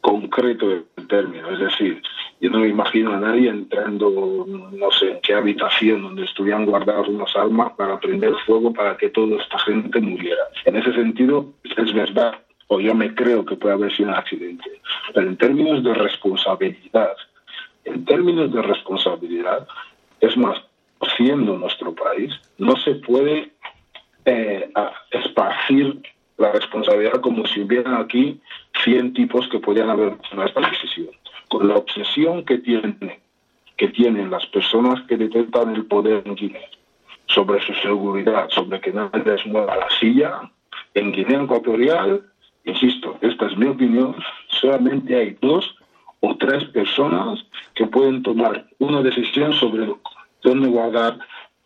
[0.00, 2.00] concreto del término, es decir,
[2.40, 7.06] yo no me imagino a nadie entrando, no sé en qué habitación donde estuvieran guardadas
[7.06, 10.42] unas armas para prender fuego para que toda esta gente muriera.
[10.64, 12.34] En ese sentido, es verdad,
[12.68, 14.80] o yo me creo que puede haber sido un accidente.
[15.12, 17.12] Pero en términos de responsabilidad,
[17.84, 19.66] en términos de responsabilidad,
[20.20, 20.58] es más,
[21.16, 23.52] siendo nuestro país, no se puede
[24.24, 24.70] eh,
[25.10, 26.02] esparcir
[26.38, 28.40] la responsabilidad como si hubieran aquí
[28.84, 31.08] 100 tipos que podían haber tomado esta decisión.
[31.48, 32.98] Con la obsesión que tienen,
[33.76, 36.68] que tienen las personas que detentan el poder en Guinea
[37.26, 40.40] sobre su seguridad, sobre que nadie les mueva la silla,
[40.94, 42.22] en Guinea Ecuatorial,
[42.64, 44.16] insisto, esta es mi opinión,
[44.48, 45.76] solamente hay dos
[46.20, 47.44] o tres personas
[47.74, 49.86] que pueden tomar una decisión sobre
[50.50, 51.18] dónde guardar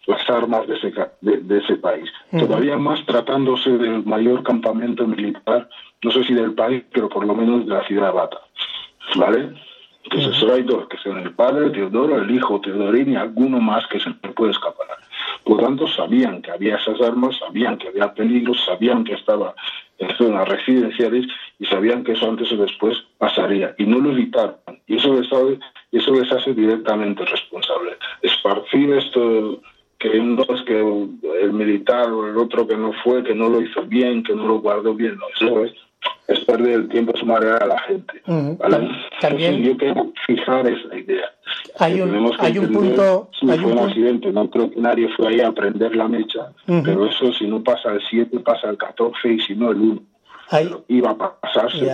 [0.07, 2.11] las armas de ese, de, ese país.
[2.31, 5.69] Todavía más tratándose del mayor campamento militar,
[6.03, 8.39] no sé si del país, pero por lo menos de la ciudad de Bata.
[9.17, 9.55] ¿Vale?
[10.05, 13.87] Entonces solo hay dos, que son el padre Teodoro, el hijo Teodorín y alguno más
[13.89, 14.87] que se puede escapar.
[15.45, 19.55] Por lo tanto, sabían que había esas armas, sabían que había peligro, sabían que estaba
[19.99, 21.27] en zonas residenciales
[21.59, 23.75] y sabían que eso antes o después pasaría.
[23.79, 24.57] Y no lo evitaron.
[24.87, 25.59] Y eso les, sabe,
[25.99, 27.97] eso les hace directamente responsable.
[28.23, 29.61] Esparcir esto
[29.99, 30.79] que no es que
[31.43, 34.47] el militar o el otro que no fue, que no lo hizo bien, que no
[34.47, 35.73] lo guardó bien, no, eso es
[36.31, 38.23] es perder el tiempo sumar a la gente.
[39.21, 41.27] También yo quiero fijar esa idea.
[41.79, 43.31] Hay un, hay un punto.
[43.39, 47.07] Si fue un, accidente, no creo que nadie fue ahí a prender la mecha, pero
[47.07, 50.03] eso si no pasa el 7, pasa el 14 y si no el 1.
[50.89, 51.91] Iba a pasarse.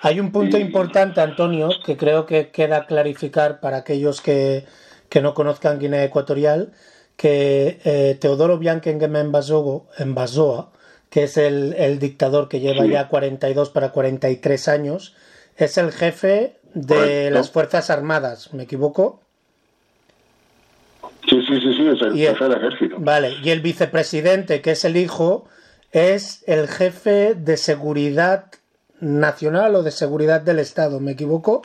[0.00, 4.64] Hay un punto importante, Antonio, que creo que queda clarificar para aquellos que,
[5.08, 6.72] que no conozcan Guinea Ecuatorial,
[7.16, 10.70] que eh, Teodoro Bianquengeme en Bazoa,
[11.10, 15.16] que es el, dictador que lleva ya 42 para 43 años,
[15.56, 19.20] es el jefe de las Fuerzas Armadas, ¿me equivoco?
[21.28, 22.96] Sí, sí, sí, sí, es el jefe del ejército.
[22.98, 25.46] Vale, y el vicepresidente, que es el hijo,
[25.90, 28.50] es el jefe de seguridad
[29.00, 31.62] nacional o de seguridad del Estado, ¿me equivoco?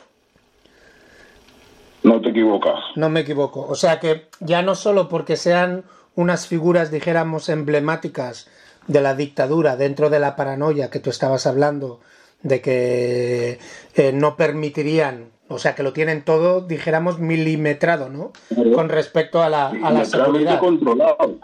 [2.02, 2.80] No te equivocas.
[2.96, 3.66] No me equivoco.
[3.66, 8.48] O sea que ya no solo porque sean unas figuras, dijéramos, emblemáticas
[8.86, 12.00] de la dictadura, dentro de la paranoia que tú estabas hablando,
[12.42, 13.58] de que
[13.94, 18.32] eh, no permitirían, o sea, que lo tienen todo, dijéramos, milimetrado, ¿no?
[18.74, 20.60] Con respecto a la, a la seguridad.
[20.60, 21.38] controlado.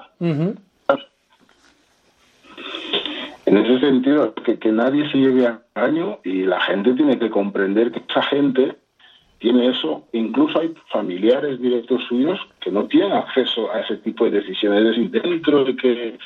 [3.50, 7.30] En ese sentido, que, que nadie se lleve a año y la gente tiene que
[7.30, 8.76] comprender que esa gente
[9.40, 10.04] tiene eso.
[10.12, 14.80] Incluso hay familiares directos suyos que no tienen acceso a ese tipo de decisiones.
[14.82, 16.18] Es decir, dentro de que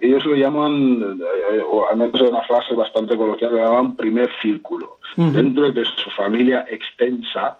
[0.00, 1.20] ellos lo llaman,
[1.52, 4.98] eh, o al menos es una frase bastante coloquial, lo llaman primer círculo.
[5.16, 7.56] Dentro de su familia extensa,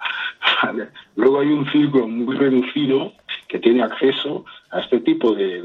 [1.15, 3.13] luego hay un círculo muy reducido
[3.47, 5.63] que tiene acceso a este tipo de,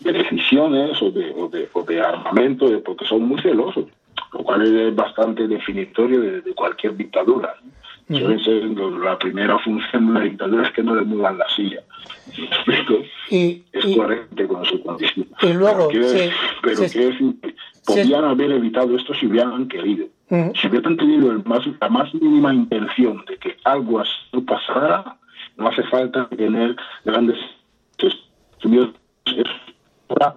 [0.00, 3.84] decisiones o de, o de, armamento, porque son muy celosos,
[4.32, 7.54] lo cual es bastante definitorio de, cualquier dictadura.
[8.08, 11.82] Suele ser la primera función de una dictadura es que no le muevan la silla.
[13.30, 15.26] Y, es coherente con su condición.
[15.42, 15.88] Y luego,
[16.62, 16.80] pero
[17.84, 20.06] podrían haber evitado esto si hubieran querido.
[20.30, 25.16] Si hubieran tenido el más, la más mínima intención de que algo así pasara,
[25.56, 27.38] no hace falta tener grandes
[27.98, 28.90] estudios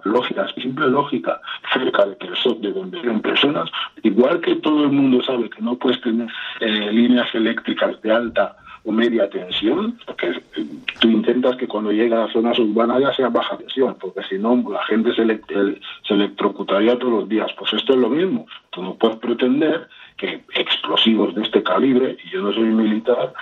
[0.04, 1.40] lógica, simple lógica,
[1.72, 3.70] cerca de, que de donde viven personas,
[4.02, 6.28] igual que todo el mundo sabe que no puedes tener
[6.60, 10.66] eh, líneas eléctricas de alta o media tensión, porque eh,
[11.00, 14.62] tú intentas que cuando llegas a zonas urbanas ya sea baja tensión, porque si no
[14.70, 17.50] la gente se, se electrocutaría todos los días.
[17.58, 18.46] Pues esto es lo mismo.
[18.70, 23.32] Tú no puedes pretender que explosivos de este calibre, y yo no soy militar,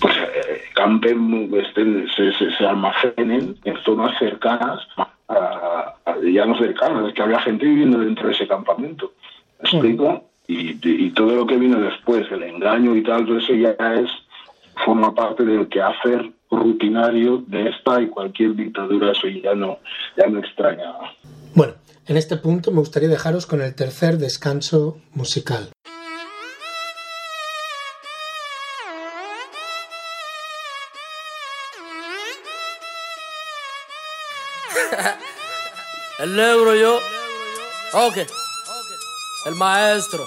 [0.00, 4.80] pues eh, campen, estén, se, se, se, almacenen en zonas cercanas
[5.28, 9.12] ya no cercano, es que había gente viviendo dentro de ese campamento.
[9.60, 10.24] ¿Me explico?
[10.46, 14.10] Y, y, todo lo que vino después, el engaño y tal, todo eso ya es
[14.84, 19.78] forma parte del quehacer rutinario de esta y cualquier dictadura, eso ya no,
[20.16, 20.92] ya no extraña.
[21.54, 21.74] Bueno,
[22.06, 25.70] en este punto me gustaría dejaros con el tercer descanso musical.
[36.22, 37.00] El negro yo.
[37.94, 38.18] Ok.
[39.44, 40.24] El maestro.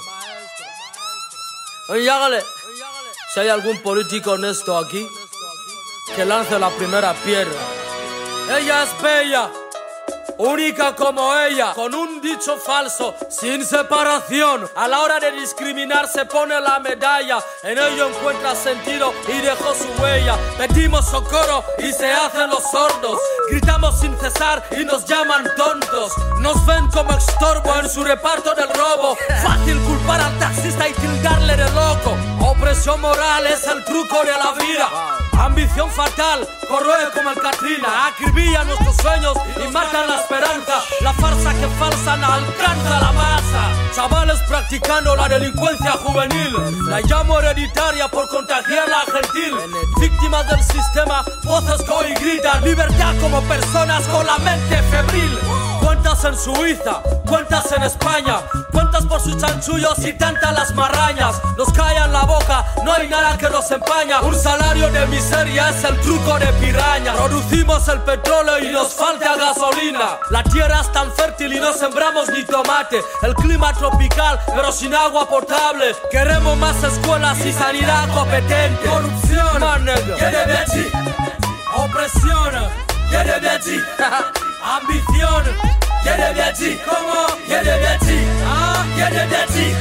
[1.87, 2.43] Oye, hágale.
[3.33, 5.07] Si hay algún político honesto aquí,
[6.13, 7.61] que lance la primera piedra.
[8.49, 9.49] Ella es bella
[10.37, 14.69] única como ella, con un dicho falso, sin separación.
[14.75, 19.73] A la hora de discriminar se pone la medalla, en ello encuentra sentido y dejó
[19.73, 20.37] su huella.
[20.57, 23.19] Pedimos socorro y se hacen los sordos.
[23.49, 26.11] Gritamos sin cesar y nos llaman tontos.
[26.39, 29.15] Nos ven como estorbo en su reparto del robo.
[29.43, 32.15] Fácil culpar al taxista y tildarle de loco.
[32.39, 35.14] Opresión moral es el truco de la vida.
[35.39, 39.33] Ambición fatal, corroe como el Katrina, acribilla nuestros sueños
[39.63, 40.81] y mata la esperanza.
[41.01, 43.71] La farsa que falsa no alcanza la masa.
[43.93, 46.53] Chavales practicando la delincuencia juvenil,
[46.87, 49.55] la llamo hereditaria por contagiarla a gentil.
[49.99, 55.39] Víctimas del sistema, voces que hoy gritan libertad como personas con la mente febril.
[56.05, 58.39] Cuentas en Suiza, cuentas en España,
[58.71, 61.41] cuentas por sus chanchullos y tantas las marrañas.
[61.57, 64.21] Nos callan la boca, no hay nada que nos empaña.
[64.21, 67.11] Un salario de miseria es el truco de piraña.
[67.13, 70.19] Producimos el petróleo y nos falta gasolina.
[70.29, 73.01] La tierra es tan fértil y no sembramos ni tomate.
[73.23, 75.95] El clima tropical, pero sin agua potable.
[76.11, 78.87] Queremos más escuelas y sanidad competente.
[78.87, 79.63] Corrupción,
[81.75, 82.53] opresión,
[84.65, 85.43] ambición.
[86.03, 87.37] Yerebiati, ¿cómo?
[87.47, 89.75] Yerebiati, ah, Yerebiati,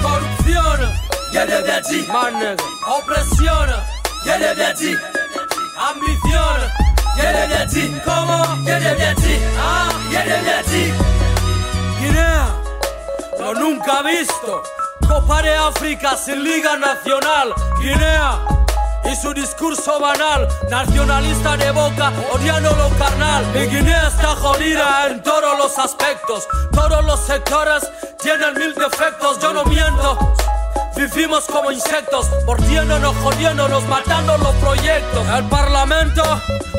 [0.00, 0.92] corrupción,
[1.32, 2.56] Yerebiati, man,
[2.86, 3.68] opresión,
[4.24, 4.94] Yerebiati,
[5.76, 6.56] ambición,
[7.16, 8.64] Yerebiati, ¿cómo?
[8.64, 10.92] Yerebiati, ah, Yerebiati,
[11.98, 12.46] Guinea,
[13.40, 14.62] lo nunca visto,
[15.08, 18.59] Copa de África sin liga nacional, Guinea
[19.04, 23.44] y su discurso banal, nacionalista de boca, odiando lo carnal.
[23.54, 27.88] Mi Guinea está jodida en todos los aspectos, todos los sectores
[28.22, 30.18] tienen mil defectos, yo no miento.
[30.96, 35.26] Vivimos como insectos, mordiéndonos, jodiéndonos, matando los proyectos.
[35.28, 36.22] El parlamento,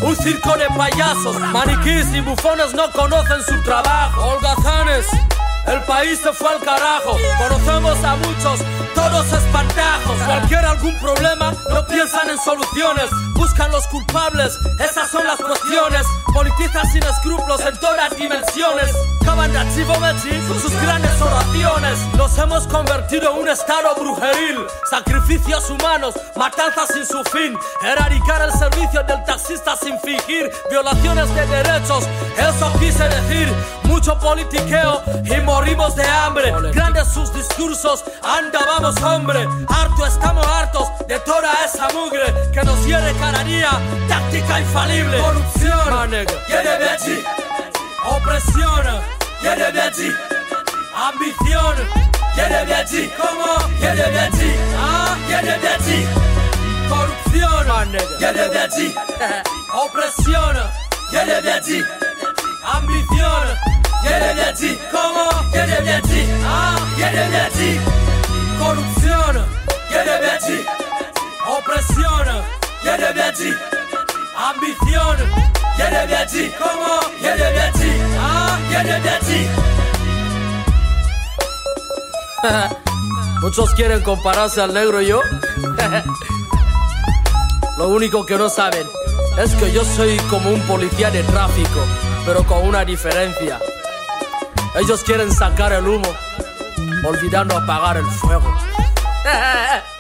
[0.04, 4.22] un circo de payasos, maniquís y bufones no conocen su trabajo.
[4.22, 5.08] Holgazanes,
[5.68, 7.18] el país se fue al carajo.
[7.38, 8.60] Conocemos a muchos,
[8.96, 10.18] todos espantajos.
[10.26, 13.10] Cualquier algún problema, no piensan en soluciones.
[13.42, 16.06] Buscan los culpables, esas son las cuestiones.
[16.32, 18.96] Politizan sin escrúpulos en todas dimensiones.
[19.26, 19.96] Caban de archivo
[20.62, 21.98] sus grandes oraciones.
[22.16, 24.60] Nos hemos convertido en un estado brujeril.
[24.92, 27.58] Sacrificios humanos, matanzas sin su fin.
[27.82, 30.52] Erradicar el servicio del taxista sin fingir.
[30.70, 33.52] Violaciones de derechos, eso quise decir.
[33.86, 36.54] Mucho politiqueo y morimos de hambre.
[36.74, 39.48] Grandes sus discursos, anda vamos hombre.
[39.68, 43.72] Harto estamos hartos de toda esa mugre que nos hiere cada día.
[44.08, 45.18] Táctica infalible.
[45.18, 47.24] Corrupción, allí.
[48.06, 48.88] Opresión,
[49.46, 50.12] allí.
[50.96, 51.76] Ambición,
[52.38, 53.12] allí.
[53.18, 53.56] ¿Cómo?
[53.86, 54.56] allí.
[54.78, 55.16] Ah,
[55.80, 56.08] allí.
[56.90, 57.70] Corrupción,
[58.56, 58.96] allí.
[59.74, 60.58] Opresión,
[61.56, 61.84] allí.
[62.64, 63.72] Ambición.
[64.04, 65.30] Yerebiati, ¿cómo?
[65.54, 67.80] Yerebiati, ah, Yerebiati.
[68.58, 69.46] Corrupción,
[69.92, 70.66] Yerebiati.
[71.48, 73.54] Opresión, Yerebiati.
[74.38, 75.18] Ambición,
[75.78, 77.00] Yerebiati, ¿cómo?
[77.22, 79.48] Yerebiati, ah, Yerebiati.
[83.42, 85.22] Muchos quieren compararse al negro y yo.
[87.78, 88.88] Lo único que no saben
[89.38, 91.86] es que yo soy como un policía de tráfico,
[92.26, 93.60] pero con una diferencia.
[94.76, 96.14] Ellos quieren sacar el humo,
[97.06, 98.52] olvidando apagar el fuego.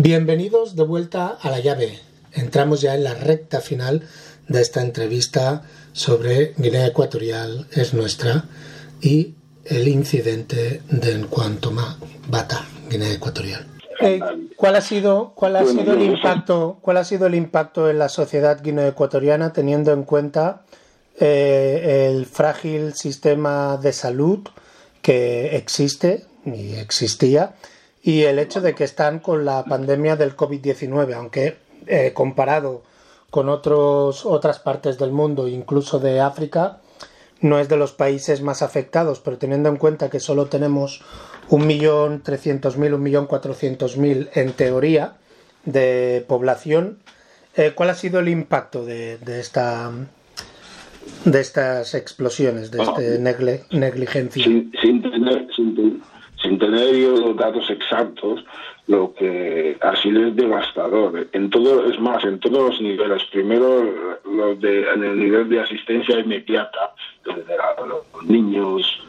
[0.00, 1.98] Bienvenidos de vuelta a la llave.
[2.32, 4.04] Entramos ya en la recta final
[4.46, 8.44] de esta entrevista sobre Guinea Ecuatorial es nuestra
[9.00, 9.34] y
[9.64, 13.66] el incidente de Encuantoma Bata, Guinea Ecuatorial.
[14.00, 14.20] Eh,
[14.56, 18.08] ¿Cuál ha sido cuál ha sido el impacto cuál ha sido el impacto en la
[18.08, 20.62] sociedad guineoecuatoriana teniendo en cuenta
[21.18, 24.46] eh, el frágil sistema de salud
[25.02, 27.56] que existe y existía
[28.02, 32.82] y el hecho de que están con la pandemia del COVID-19, aunque eh, comparado
[33.30, 36.78] con otros, otras partes del mundo, incluso de África,
[37.40, 41.02] no es de los países más afectados, pero teniendo en cuenta que solo tenemos
[41.48, 45.14] un millón trescientos mil, un millón cuatrocientos mil en teoría
[45.64, 46.98] de población,
[47.56, 49.90] eh, ¿cuál ha sido el impacto de, de, esta
[51.24, 53.00] de estas explosiones, de esta
[53.70, 54.44] negligencia?
[54.44, 55.74] Sin, sin, tener, sin,
[56.48, 58.42] sin tener los datos exactos,
[58.86, 61.28] lo que así es devastador.
[61.32, 63.22] En todo, es más, en todos los niveles.
[63.24, 66.94] Primero, los de, en el nivel de asistencia inmediata,
[67.24, 69.02] desde los niños,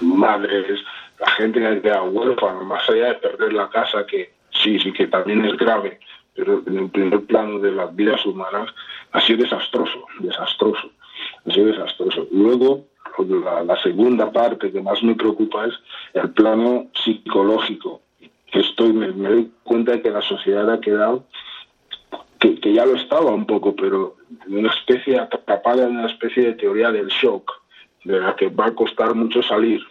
[0.00, 0.80] madres,
[1.20, 5.06] la gente que queda huérfana, más allá de perder la casa, que sí, sí que
[5.06, 6.00] también es grave,
[6.34, 8.74] pero en el primer plano de las vidas humanas
[9.12, 10.90] ha sido desastroso, desastroso,
[11.46, 12.26] ha sido desastroso.
[12.32, 12.84] Luego,
[13.24, 15.74] la, la segunda parte que más me preocupa es
[16.14, 18.02] el plano psicológico
[18.52, 21.24] estoy, me, me, doy cuenta de que la sociedad ha quedado,
[22.38, 24.16] que, que, ya lo estaba un poco, pero
[24.46, 27.52] una especie atrapada en una especie de teoría del shock,
[28.04, 29.82] de la que va a costar mucho salir,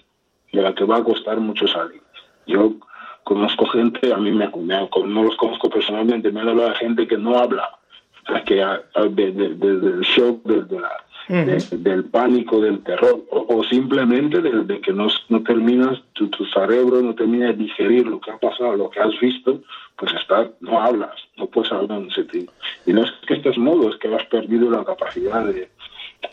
[0.54, 2.02] de la que va a costar mucho salir.
[2.48, 2.76] Yo
[3.24, 7.18] conozco gente, a mí me, me no los conozco personalmente, me habla de gente que
[7.18, 7.78] no habla,
[8.46, 13.64] que desde de, de, del shock, desde la de, del pánico, del terror, o, o
[13.66, 18.20] simplemente de, de, que no, no terminas, tu, tu, cerebro no termina de digerir lo
[18.20, 19.62] que ha pasado, lo que has visto,
[19.98, 22.54] pues está, no hablas, no puedes hablar en ese sentido.
[22.86, 25.70] Y no es que estés modo, es que has perdido la capacidad de,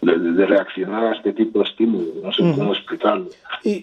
[0.03, 2.55] de, de, reaccionar a este tipo de estímulos, no sé uh -huh.
[2.57, 3.29] cómo explicarlo.
[3.65, 3.83] Y...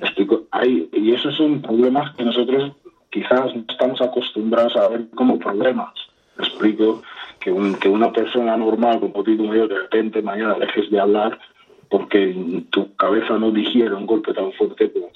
[0.52, 2.72] Hay, y esos son problemas que nosotros
[3.10, 5.94] quizás no estamos acostumbrados a ver como problemas.
[6.38, 7.02] explico,
[7.42, 11.00] que, un, que una persona normal como tú como yo de repente mañana dejes de
[11.00, 11.40] hablar
[11.90, 15.14] porque tu cabeza no digiere un golpe tan fuerte pues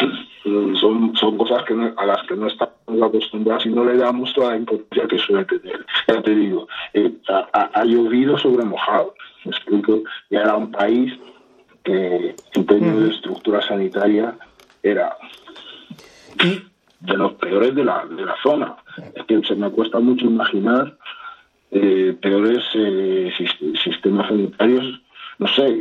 [0.80, 4.32] son, son cosas que no, a las que no estamos acostumbrados y no le damos
[4.34, 5.84] toda la importancia que suele tener.
[6.08, 11.12] Ya te digo, eh, ha, ha, llovido sobre mojado, me explico, y era un país
[11.84, 14.36] que en términos de estructura sanitaria
[14.82, 15.16] era
[17.00, 18.76] de los peores de la, de la zona.
[19.14, 20.96] Es que se me cuesta mucho imaginar
[21.74, 23.32] eh, peores eh,
[23.82, 25.00] sistemas sanitarios,
[25.38, 25.76] no sé,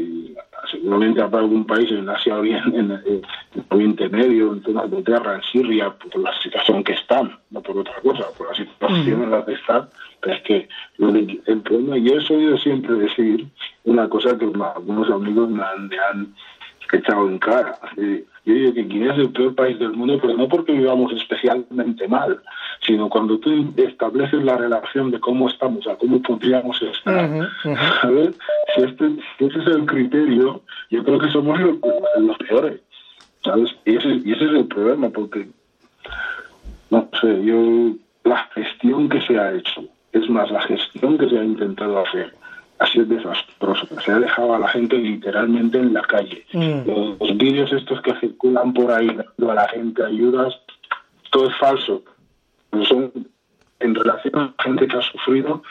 [0.72, 3.22] seguramente habrá algún país en Asia Oriente, en, en,
[3.56, 7.62] en Oriente Medio, en zonas de tierra, en Siria, por la situación que están, no
[7.62, 9.88] por otra cosa, por la situación en la que están,
[10.20, 10.68] pero es que
[10.98, 13.46] el problema, yo he oído siempre decir
[13.84, 16.34] una cosa que algunos amigos me han, me han
[16.94, 17.78] echado en cara.
[17.98, 22.08] Yo digo que Guinea es el peor país del mundo, pero no porque vivamos especialmente
[22.08, 22.42] mal,
[22.86, 27.30] sino cuando tú estableces la relación de cómo estamos, a cómo podríamos estar.
[27.30, 28.34] Uh -huh, uh -huh.
[28.76, 31.78] Si, este, si ese es el criterio, yo creo que somos los,
[32.18, 32.82] los peores.
[33.44, 33.76] ¿sabes?
[33.86, 35.48] Y ese, y ese es el problema, porque,
[36.90, 41.38] no sé, yo, la gestión que se ha hecho, es más, la gestión que se
[41.38, 42.34] ha intentado hacer,
[42.80, 43.88] ha sido desastroso.
[44.02, 46.46] Se ha dejado a la gente literalmente en la calle.
[46.54, 46.88] Mm.
[46.88, 50.54] Los, los vídeos estos que circulan por ahí dando a la gente ayudas,
[51.32, 52.04] todo es falso.
[52.88, 53.12] Son
[53.84, 55.62] en relación a la gente que ha sufrido,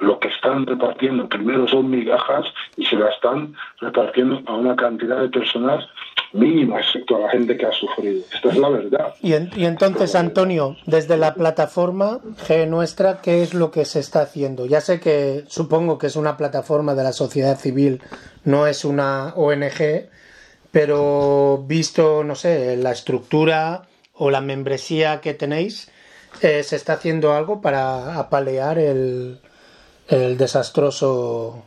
[0.00, 2.46] lo que están repartiendo primero son migajas
[2.76, 5.84] y se la están repartiendo a una cantidad de personas
[6.32, 8.22] mínima, excepto a la gente que ha sufrido.
[8.32, 9.14] Esta es la verdad.
[9.22, 14.00] Y, en, y entonces, Antonio, desde la plataforma G Nuestra, ¿qué es lo que se
[14.00, 14.66] está haciendo?
[14.66, 18.00] Ya sé que supongo que es una plataforma de la sociedad civil,
[18.44, 20.08] no es una ONG,
[20.70, 25.90] pero visto, no sé, la estructura o la membresía que tenéis,
[26.42, 29.38] eh, ¿se está haciendo algo para apalear el,
[30.08, 31.64] el desastroso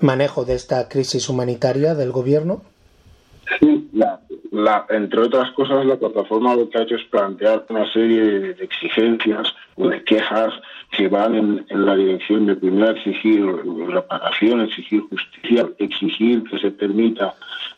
[0.00, 2.62] manejo de esta crisis humanitaria del gobierno?
[3.60, 3.90] Sí,
[4.90, 9.54] entre otras cosas, la plataforma lo que ha hecho es plantear una serie de exigencias
[9.76, 10.52] o de quejas
[10.90, 13.44] que van en, la dirección de primero exigir
[13.88, 17.34] reparación, exigir justicia, exigir que se permita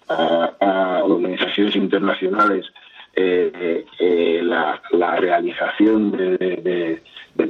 [0.08, 2.66] a, organizaciones internacionales
[3.16, 7.02] eh, eh, la, realización de,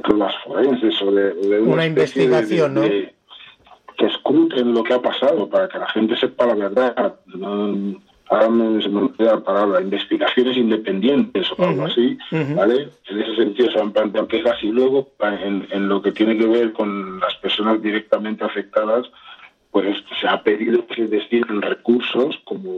[0.03, 2.81] pruebas forenses o de, una, investigación, ¿no?
[2.81, 7.15] que escruten lo que ha pasado para que la gente sepa la verdad.
[7.27, 7.95] No,
[8.29, 12.17] ahora me, se me la palabra, investigaciones independientes o algo así,
[12.55, 12.89] ¿vale?
[13.07, 16.47] En ese sentido se han planteado quejas y luego en, en, lo que tiene que
[16.47, 19.05] ver con las personas directamente afectadas,
[19.75, 22.69] pues se ha pedido que destinen recursos como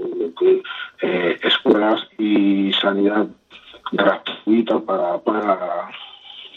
[1.04, 3.28] eh, escuelas y sanidad
[3.92, 5.92] gratuita para, para,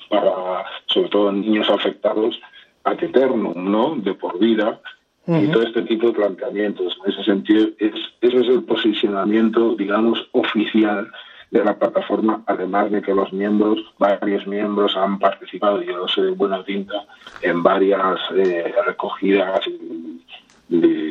[0.08, 2.40] para, sobre todo niños afectados,
[2.84, 3.96] ad eterno, ¿no?
[3.96, 4.80] De por vida,
[5.26, 6.96] y todo este tipo de planteamientos.
[7.04, 11.06] En ese sentido, es, ese es el posicionamiento, digamos, oficial
[11.50, 16.30] de la plataforma, además de que los miembros, varios miembros han participado, yo sé de
[16.30, 17.06] buena tinta,
[17.42, 19.60] en varias eh, recogidas
[20.68, 21.10] y,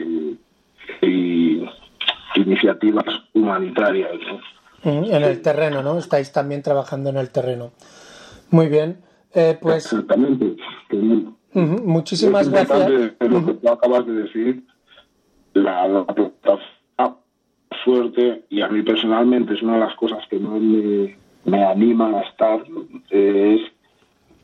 [2.36, 4.12] iniciativas humanitarias.
[4.84, 5.98] En el terreno, ¿no?
[5.98, 7.72] Estáis también trabajando en el terreno.
[8.50, 9.02] Muy bien.
[9.34, 9.86] Eh, pues...
[9.86, 10.56] Exactamente.
[11.54, 12.90] Muchísimas gracias.
[13.20, 14.64] lo que tú acabas de decir,
[15.54, 16.06] la, la
[17.84, 21.16] suerte, y a mí personalmente es una de las cosas que más me,
[21.46, 22.62] me animan a estar,
[23.10, 23.62] es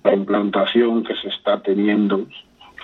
[0.04, 2.26] la implantación que se está teniendo,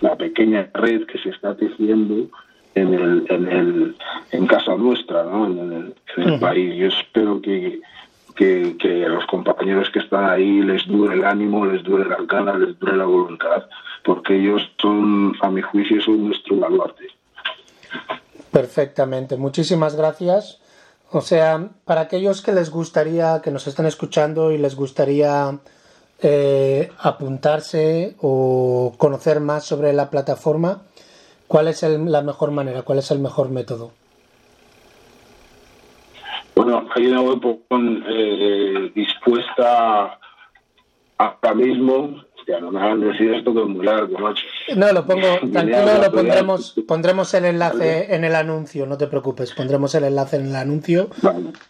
[0.02, 2.28] la pequeña red que se está tejiendo
[2.74, 3.96] en el, en el
[4.32, 5.46] en casa nuestra, ¿no?
[5.46, 6.76] en el, país.
[6.76, 7.82] Yo espero que,
[8.36, 12.18] que, que, a los compañeros que están ahí les dure el ánimo, les dure la
[12.28, 13.66] ganas, les dure la voluntad
[14.04, 17.08] porque ellos son, a mi juicio, son nuestro baluarte.
[18.52, 20.60] Perfectamente, muchísimas gracias.
[21.12, 25.60] O sea, para aquellos que les gustaría, que nos estén escuchando y les gustaría
[26.22, 30.84] eh, apuntarse o conocer más sobre la plataforma,
[31.48, 32.84] ¿cuál es la mejor manera?
[32.84, 33.92] ¿Cuál es el mejor método?
[36.56, 40.20] Bueno, hay una web eh, dispuesta
[41.18, 42.24] ahora mismo
[42.60, 42.72] no
[44.76, 49.54] No, lo pongo, tranquilo, lo pondremos, pondremos el enlace en el anuncio, no te preocupes,
[49.54, 51.10] pondremos el enlace en el anuncio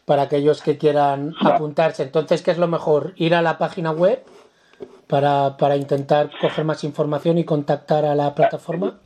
[0.05, 2.03] para aquellos que quieran apuntarse.
[2.03, 3.13] Entonces, ¿qué es lo mejor?
[3.15, 4.23] Ir a la página web
[5.07, 8.99] para, para intentar coger más información y contactar a la plataforma.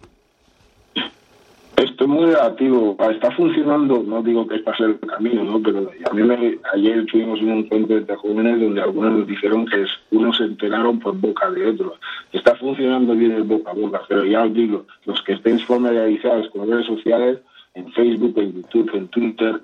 [1.77, 2.95] Esto es muy relativo.
[3.11, 5.61] Está funcionando, no digo que es para ser el camino, ¿no?
[5.61, 9.85] pero a mí me, ayer tuvimos un encuentro de jóvenes donde algunos nos dijeron que
[10.11, 11.93] unos se enteraron por boca de otros.
[12.31, 16.49] Está funcionando bien el boca a boca, pero ya os digo, los que estén familiarizados
[16.49, 17.39] con redes sociales,
[17.73, 19.59] en Facebook, en YouTube, en Twitter,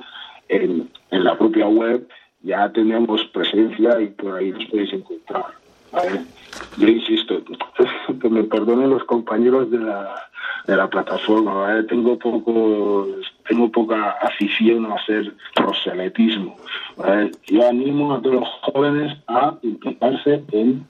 [0.49, 2.05] en, en la propia web,
[2.43, 5.45] ya tenemos presencia y por ahí nos podéis encontrar.
[6.77, 7.41] Yo insisto,
[8.21, 10.31] que me perdonen los compañeros de la
[10.67, 11.83] de la plataforma.
[11.87, 13.07] Tengo poco,
[13.47, 16.55] tengo poca afición a hacer proselitismo.
[17.47, 20.87] Yo animo a todos los jóvenes a implicarse en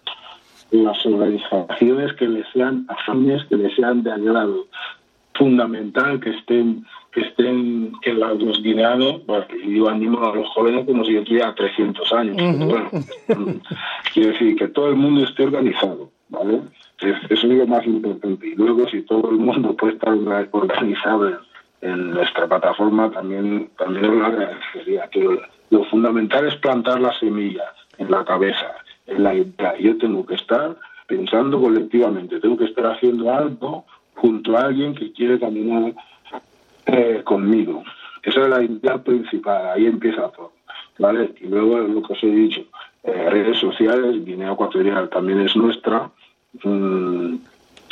[0.72, 4.68] las organizaciones que les sean afines, que les sean de agrado.
[5.34, 9.22] Fundamental que estén que estén en los guineanos,
[9.68, 12.36] yo animo a los jóvenes como si yo tuviera 300 años.
[12.38, 12.90] bueno,
[14.14, 16.62] quiero decir que todo el mundo esté organizado, ¿vale?
[17.02, 18.48] eso es lo más importante.
[18.48, 20.14] Y luego, si todo el mundo puede estar
[20.52, 21.40] organizado
[21.82, 25.08] en, nuestra plataforma, también, también lo agradecería.
[25.10, 25.28] Que
[25.70, 27.64] lo, fundamental es plantar la semilla
[27.98, 28.76] en la cabeza,
[29.08, 29.78] en la idea.
[29.80, 30.78] Yo tengo que estar
[31.08, 33.86] pensando colectivamente, tengo que estar haciendo algo
[34.16, 35.94] junto a alguien que quiere caminar
[36.86, 37.84] eh, conmigo.
[38.24, 40.54] Esa es la idea principal, ahí empieza todo.
[41.00, 41.34] ¿vale?
[41.42, 42.62] Y luego lo que os he dicho,
[43.04, 46.12] eh, redes sociales, Guinea Ecuatorial también es nuestra,
[46.64, 47.36] Mm,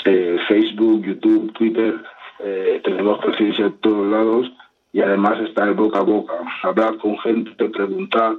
[0.05, 1.95] eh, Facebook, YouTube, Twitter,
[2.39, 4.51] eh, tenemos presencia en todos lados
[4.91, 8.35] y además está el boca a boca, hablar con gente, preguntar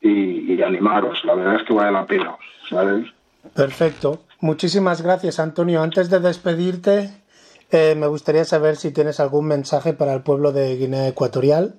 [0.00, 1.24] y, animaros.
[1.24, 2.36] La verdad es que vale la pena.
[3.54, 4.22] Perfecto.
[4.40, 5.82] Muchísimas gracias, Antonio.
[5.82, 7.10] Antes de despedirte,
[7.72, 11.74] eh, me gustaría saber si tienes algún mensaje para el pueblo de Guinea Ecuatorial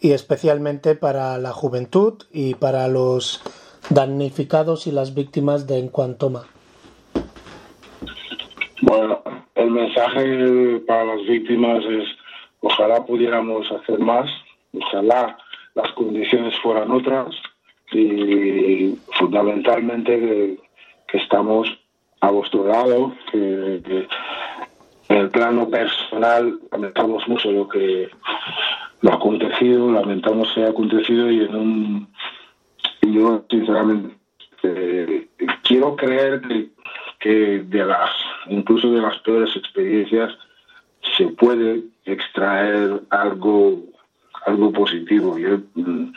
[0.00, 3.42] y especialmente para la juventud y para los
[3.90, 6.44] damnificados y las víctimas de Encuantoma.
[8.82, 9.22] Bueno,
[9.54, 12.04] el mensaje para las víctimas es
[12.60, 14.30] ojalá pudiéramos hacer más,
[14.72, 15.38] ojalá
[15.74, 17.34] las condiciones fueran otras
[17.92, 20.18] y fundamentalmente
[21.08, 21.68] que, estamos
[22.20, 24.08] a vuestro lado, que,
[25.08, 28.10] en el plano personal lamentamos mucho lo que
[29.00, 32.08] lo acontecido, lamentamos que haya acontecido y en un
[33.02, 34.16] yo sinceramente
[34.62, 35.28] eh,
[35.62, 36.40] quiero creer
[37.20, 38.10] que, de las
[38.48, 40.32] incluso de las peores experiencias
[41.16, 43.82] se puede extraer algo
[44.46, 45.38] algo positivo.
[45.38, 46.12] Yo mm,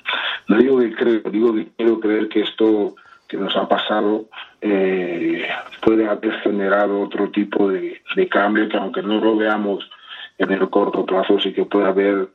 [0.48, 2.96] no digo que creo, digo que quiero creer que esto
[3.28, 4.26] que nos ha pasado
[4.62, 5.48] eh,
[5.82, 9.90] puede haber generado otro tipo de, de cambio que aunque no lo veamos
[10.38, 12.30] en el corto plazo sí que puede haber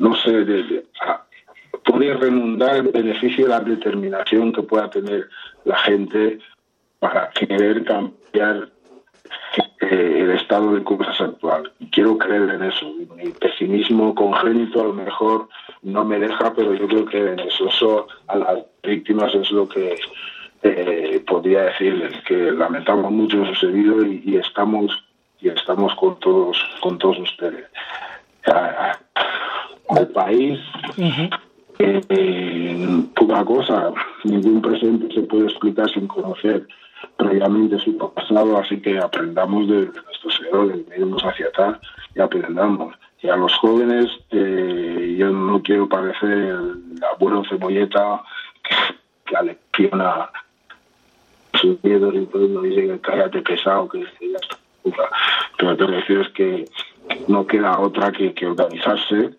[0.00, 0.84] no sé, de,
[1.84, 5.28] puede remundar el beneficio de la determinación que pueda tener
[5.64, 6.38] la gente
[6.98, 8.70] para querer cambiar
[9.94, 11.70] eh, el estado de cosas actual.
[11.92, 12.92] quiero creer en eso.
[13.16, 15.48] Mi pesimismo congénito a lo mejor
[15.82, 19.68] no me deja, pero yo creo que en eso, eso a las víctimas es lo
[19.68, 19.94] que
[20.62, 24.90] eh, podría decirles, que lamentamos mucho lo sucedido y, y, estamos
[25.40, 27.66] y estamos con todos con todos ustedes
[29.90, 30.58] al país.
[31.78, 33.92] Eh, poca cosa,
[34.24, 36.66] ningún presente se puede explicar sin conocer
[37.16, 41.78] previamente su pasado, así que aprendamos de, nuestros errores, miremos hacia atrás
[42.14, 42.94] y aprendamos.
[43.22, 48.22] Y a los jóvenes, eh, yo no quiero parecer el abuelo cebolleta
[48.62, 48.74] que,
[49.24, 50.30] que alecciona
[51.54, 54.58] sus miedos y todo, dice que cállate pesado, que ya está.
[55.56, 56.64] Pero lo que decir es que
[57.28, 59.30] no queda otra que, que organizarse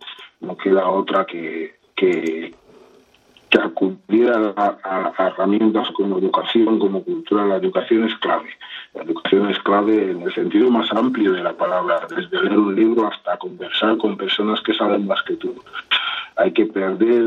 [0.41, 2.53] no queda otra que, que,
[3.62, 7.46] acudir a, herramientas como educación, como cultura.
[7.46, 8.50] La educación es clave.
[8.93, 12.76] La educación es clave en el sentido más amplio de la palabra, desde leer un
[12.76, 15.56] libro hasta conversar con personas que saben más que tú.
[16.38, 17.24] Hay que perder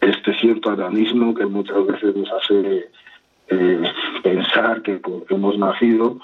[0.00, 2.90] este cierto adanismo que muchas veces nos hace
[3.48, 6.18] eh, pensar que hemos nacido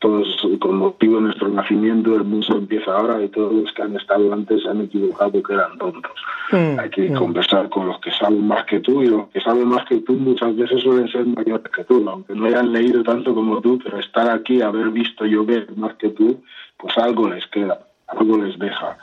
[0.00, 3.94] todos con motivo de nuestro nacimiento el mundo empieza ahora y todos los que han
[3.96, 6.12] estado antes se han equivocado que eran tontos.
[6.50, 7.14] Mm, Hay que mm.
[7.14, 10.14] conversar con los que saben más que tú y los que saben más que tú
[10.14, 13.98] muchas veces suelen ser mayores que tú, aunque no hayan leído tanto como tú, pero
[13.98, 16.42] estar aquí, haber visto llover más que tú,
[16.78, 17.78] pues algo les queda,
[18.08, 18.96] algo les deja.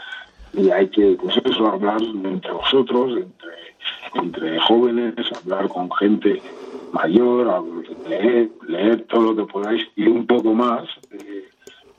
[0.54, 3.52] Y hay que, pues eso, hablar entre vosotros, entre,
[4.16, 6.42] entre jóvenes, hablar con gente
[6.92, 7.64] mayor,
[8.08, 10.88] leer, leer todo lo que podáis y un poco más.
[11.12, 11.50] Eh,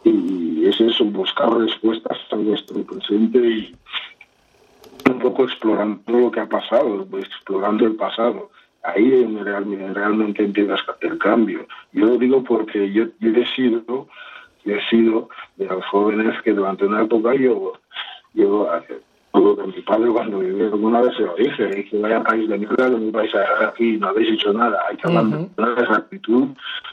[0.04, 3.76] y es eso, buscar respuestas a vuestro presente y
[5.10, 8.50] un poco explorando lo que ha pasado, explorando el pasado.
[8.82, 11.66] Ahí realmente, realmente empieza el cambio.
[11.92, 14.08] Yo lo digo porque yo, yo he sido,
[14.64, 17.72] he sido de los jóvenes que durante una época yo,
[18.34, 18.70] yo
[19.32, 22.88] que mi padre cuando vivió alguna vez se lo dije, dije, vaya país de mierda,
[22.88, 24.78] no vais a dejar aquí, no habéis hecho nada.
[24.88, 26.48] Hay que abandonar esa actitud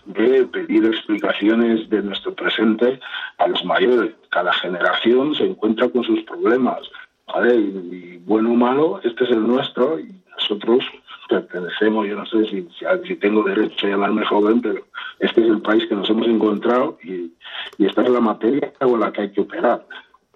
[0.05, 2.99] de pedir explicaciones de nuestro presente
[3.37, 4.13] a los mayores.
[4.29, 6.81] Cada generación se encuentra con sus problemas,
[7.27, 7.55] ¿vale?
[7.55, 10.83] Y, bueno o malo, este es el nuestro y nosotros
[11.29, 12.67] pertenecemos, yo no sé si,
[13.07, 14.85] si, tengo derecho a llamarme joven, pero
[15.19, 17.31] este es el país que nos hemos encontrado y,
[17.77, 19.85] y esta es la materia con la que hay que operar,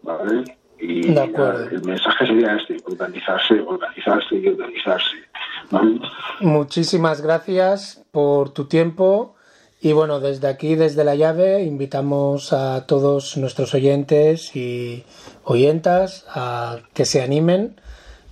[0.01, 0.59] ¿vale?
[0.82, 5.17] Y el mensaje sería este, organizarse, organizarse y organizarse.
[6.39, 9.36] Muchísimas gracias por tu tiempo.
[9.82, 15.05] Y bueno, desde aquí, desde la llave, invitamos a todos nuestros oyentes y
[15.43, 17.80] oyentas a que se animen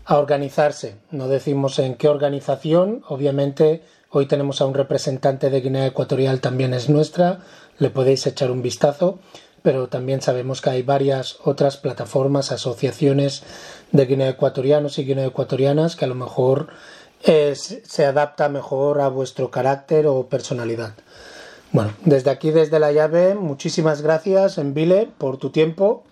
[0.06, 0.96] a organizarse.
[1.12, 6.74] No decimos en qué organización, obviamente hoy tenemos a un representante de Guinea Ecuatorial, también
[6.74, 7.40] es nuestra,
[7.78, 9.20] le podéis echar un vistazo
[9.68, 13.44] pero también sabemos que hay varias otras plataformas, asociaciones
[13.92, 16.70] de guinea ecuatorianos y guinea ecuatorianas que a lo mejor
[17.20, 20.94] se adapta mejor a vuestro carácter o personalidad.
[21.74, 26.06] Bueno, desde aquí, desde la llave, muchísimas gracias, Envile, por tu tiempo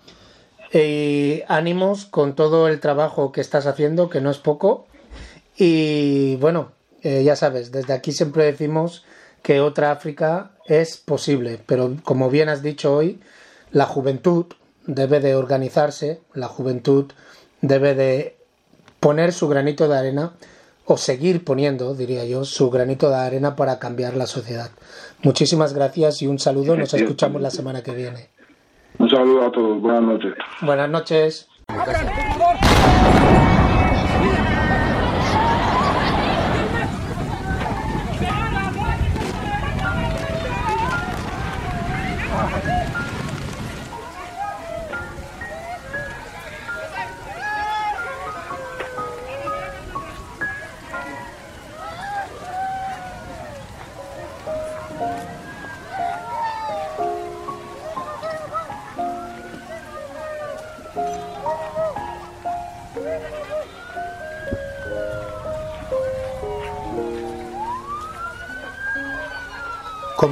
[0.70, 4.86] y ánimos con todo el trabajo que estás haciendo, que no es poco.
[5.56, 9.02] Y bueno, eh, ya sabes, desde aquí siempre decimos
[9.42, 13.18] que otra África es posible, pero como bien has dicho hoy,
[13.76, 14.46] la juventud
[14.86, 17.12] debe de organizarse, la juventud
[17.60, 18.38] debe de
[19.00, 20.32] poner su granito de arena
[20.86, 24.70] o seguir poniendo, diría yo, su granito de arena para cambiar la sociedad.
[25.22, 26.74] Muchísimas gracias y un saludo.
[26.74, 28.30] Nos escuchamos la semana que viene.
[28.98, 29.78] Un saludo a todos.
[29.82, 30.32] Buenas noches.
[30.62, 31.46] Buenas noches.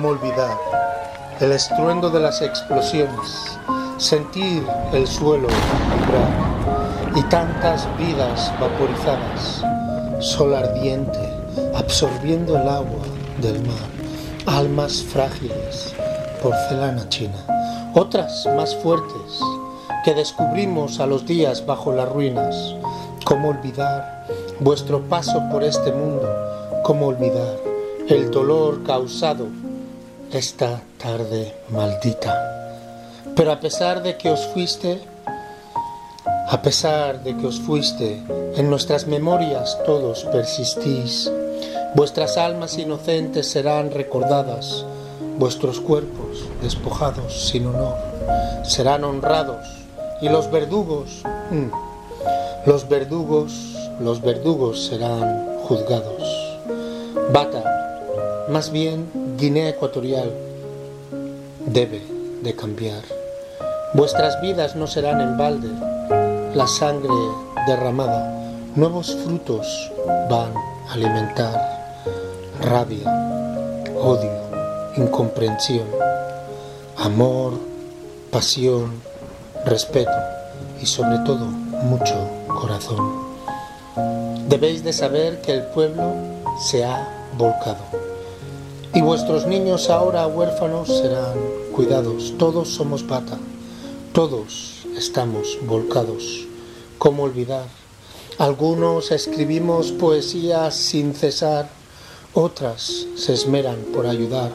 [0.04, 0.58] ¿Cómo olvidar
[1.40, 3.58] el estruendo de las explosiones,
[3.96, 9.64] sentir el suelo vibrar y tantas vidas vaporizadas,
[10.20, 11.18] sol ardiente
[11.74, 13.00] absorbiendo el agua
[13.40, 13.88] del mar,
[14.44, 15.94] almas frágiles,
[16.42, 17.38] porcelana china,
[17.94, 19.40] otras más fuertes
[20.04, 22.74] que descubrimos a los días bajo las ruinas.
[23.24, 24.26] ¿Cómo olvidar
[24.60, 26.28] vuestro paso por este mundo?
[26.82, 27.56] ¿Cómo olvidar
[28.06, 29.46] el dolor causado
[30.34, 32.32] esta tarde maldita?
[33.36, 35.00] Pero a pesar de que os fuiste,
[36.48, 38.22] a pesar de que os fuiste,
[38.56, 41.30] en nuestras memorias todos persistís.
[41.94, 44.84] Vuestras almas inocentes serán recordadas,
[45.38, 48.14] vuestros cuerpos despojados sin honor
[48.64, 49.66] serán honrados
[50.20, 53.52] y los verdugos, mm, los verdugos,
[54.00, 56.58] los verdugos serán juzgados.
[57.32, 60.32] Bata, más bien Guinea Ecuatorial,
[61.66, 62.00] debe
[62.42, 63.02] de cambiar.
[63.92, 65.68] Vuestras vidas no serán en balde,
[66.54, 67.10] la sangre
[67.66, 68.32] derramada,
[68.76, 69.90] nuevos frutos
[70.30, 70.54] van
[70.88, 71.60] a alimentar
[72.60, 73.10] rabia,
[74.00, 74.30] odio,
[74.96, 75.88] incomprensión,
[76.96, 77.54] amor,
[78.30, 79.02] pasión,
[79.64, 80.12] respeto
[80.80, 82.14] y sobre todo mucho
[82.46, 83.34] corazón.
[84.48, 86.14] Debéis de saber que el pueblo
[86.60, 88.03] se ha volcado
[88.94, 91.36] y vuestros niños ahora huérfanos serán
[91.72, 92.34] cuidados.
[92.38, 93.38] Todos somos pata,
[94.12, 96.46] todos estamos volcados.
[96.98, 97.66] ¿Cómo olvidar?
[98.38, 101.68] Algunos escribimos poesías sin cesar,
[102.32, 104.52] otras se esmeran por ayudar,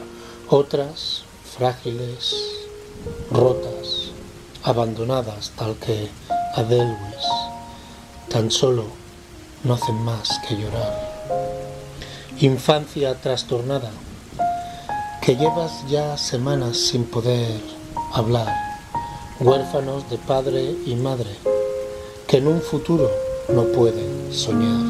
[0.48, 1.22] otras
[1.56, 2.34] frágiles,
[3.30, 4.10] rotas,
[4.62, 6.08] abandonadas tal que
[6.54, 7.26] Adelwis,
[8.28, 8.84] tan solo
[9.64, 11.10] no hacen más que llorar.
[12.40, 13.90] Infancia trastornada,
[15.20, 17.60] que llevas ya semanas sin poder
[18.14, 18.48] hablar,
[19.38, 21.28] huérfanos de padre y madre,
[22.26, 23.10] que en un futuro
[23.52, 24.80] no pueden soñar.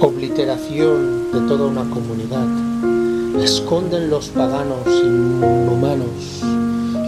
[0.00, 2.46] Obliteración de toda una comunidad,
[3.42, 6.42] esconden los paganos inhumanos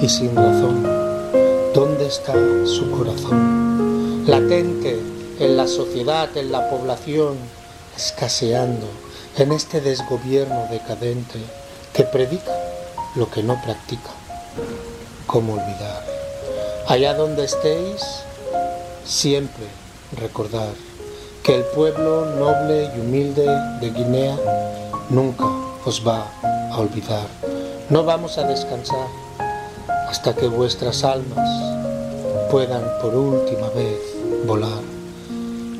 [0.00, 0.82] y sin razón.
[1.74, 2.32] ¿Dónde está
[2.64, 4.24] su corazón?
[4.26, 4.98] Latente
[5.38, 7.36] en la sociedad, en la población,
[7.94, 8.86] escaseando
[9.36, 11.38] en este desgobierno decadente
[11.92, 12.52] que predica
[13.16, 14.10] lo que no practica.
[15.26, 16.02] ¿Cómo olvidar?
[16.88, 18.02] Allá donde estéis,
[19.04, 19.66] siempre
[20.16, 20.72] recordar
[21.42, 23.46] que el pueblo noble y humilde
[23.80, 24.36] de Guinea
[25.10, 25.44] nunca
[25.84, 26.26] os va
[26.70, 27.26] a olvidar.
[27.90, 29.06] No vamos a descansar
[30.08, 31.48] hasta que vuestras almas
[32.50, 33.98] puedan por última vez
[34.46, 34.82] volar.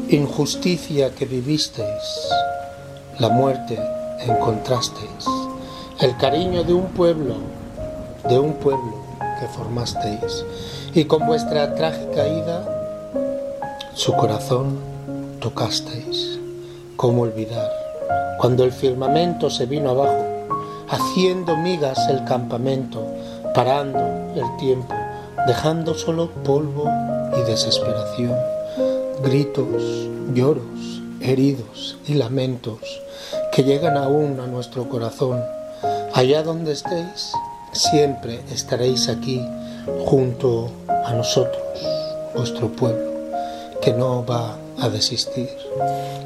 [0.08, 2.28] Injusticia que vivisteis,
[3.18, 3.78] la muerte
[4.20, 5.26] encontrasteis,
[6.02, 7.36] el cariño de un pueblo,
[8.28, 8.92] de un pueblo
[9.38, 10.44] que formasteis,
[10.92, 13.08] y con vuestra trágica ida,
[13.94, 14.80] su corazón
[15.40, 16.40] tocasteis.
[16.96, 17.70] ¿Cómo olvidar?
[18.38, 20.24] Cuando el firmamento se vino abajo,
[20.88, 23.06] haciendo migas el campamento,
[23.54, 24.00] parando
[24.34, 24.92] el tiempo,
[25.46, 26.90] dejando solo polvo
[27.38, 28.34] y desesperación,
[29.22, 32.80] gritos, lloros, heridos y lamentos
[33.52, 35.61] que llegan aún a nuestro corazón.
[36.22, 37.32] Allá donde estéis,
[37.72, 39.44] siempre estaréis aquí
[40.06, 40.70] junto
[41.04, 41.60] a nosotros,
[42.32, 43.10] vuestro pueblo,
[43.80, 45.50] que no va a desistir.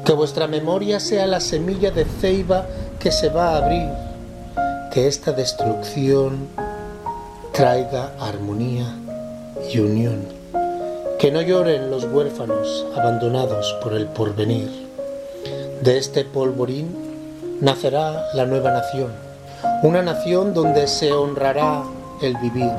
[0.05, 2.67] Que vuestra memoria sea la semilla de ceiba
[2.99, 3.89] que se va a abrir.
[4.91, 6.47] Que esta destrucción
[7.51, 8.85] traiga armonía
[9.73, 10.27] y unión.
[11.17, 14.69] Que no lloren los huérfanos abandonados por el porvenir.
[15.81, 16.95] De este polvorín
[17.61, 19.25] nacerá la nueva nación,
[19.83, 21.83] una nación donde se honrará
[22.21, 22.71] el vivir,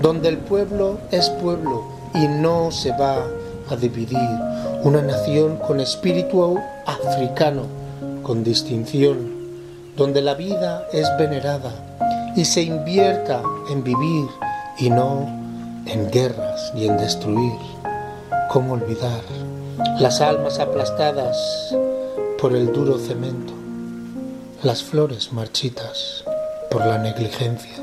[0.00, 1.84] donde el pueblo es pueblo
[2.14, 3.24] y no se va
[3.70, 4.28] a dividir,
[4.82, 7.62] una nación con espíritu africano,
[8.22, 9.34] con distinción,
[9.96, 11.72] donde la vida es venerada
[12.36, 14.28] y se invierta en vivir
[14.78, 15.26] y no
[15.86, 17.54] en guerras y en destruir.
[18.50, 19.20] ¿Cómo olvidar
[19.98, 21.74] las almas aplastadas
[22.40, 23.52] por el duro cemento,
[24.62, 26.24] las flores marchitas
[26.70, 27.76] por la negligencia,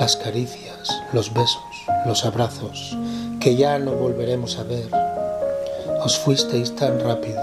[0.00, 1.62] las caricias, los besos,
[2.06, 2.96] los abrazos
[3.40, 4.88] que ya no volveremos a ver?
[6.04, 7.42] Os fuisteis tan rápido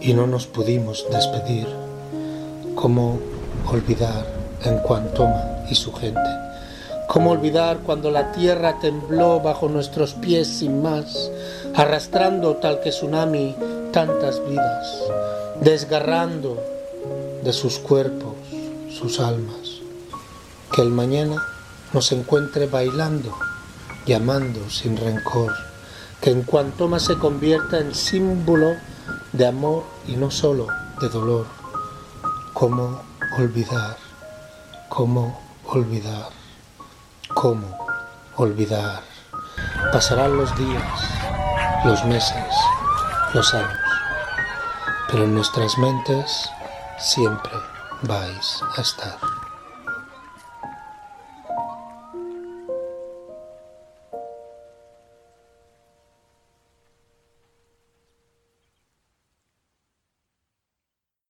[0.00, 1.66] y no nos pudimos despedir.
[2.74, 3.18] ¿Cómo
[3.70, 6.20] olvidar en Cuantoma y su gente.
[7.08, 11.30] ¿Cómo olvidar cuando la tierra tembló bajo nuestros pies sin más,
[11.74, 13.54] arrastrando tal que tsunami
[13.92, 15.02] tantas vidas,
[15.60, 16.75] desgarrando
[17.46, 18.34] de sus cuerpos
[18.90, 19.80] sus almas.
[20.72, 21.36] Que el mañana
[21.92, 23.38] nos encuentre bailando,
[24.04, 25.54] llamando sin rencor,
[26.20, 28.74] que en cuanto más se convierta en símbolo
[29.32, 30.66] de amor y no solo
[31.00, 31.46] de dolor.
[32.52, 33.02] ¿Cómo
[33.38, 33.96] olvidar?
[34.88, 36.30] ¿Cómo olvidar?
[37.32, 37.86] ¿Cómo
[38.34, 39.02] olvidar?
[39.92, 41.00] Pasarán los días,
[41.84, 42.54] los meses,
[43.34, 43.78] los años,
[45.08, 46.50] pero en nuestras mentes
[46.98, 47.52] siempre
[48.02, 49.45] vais a estar.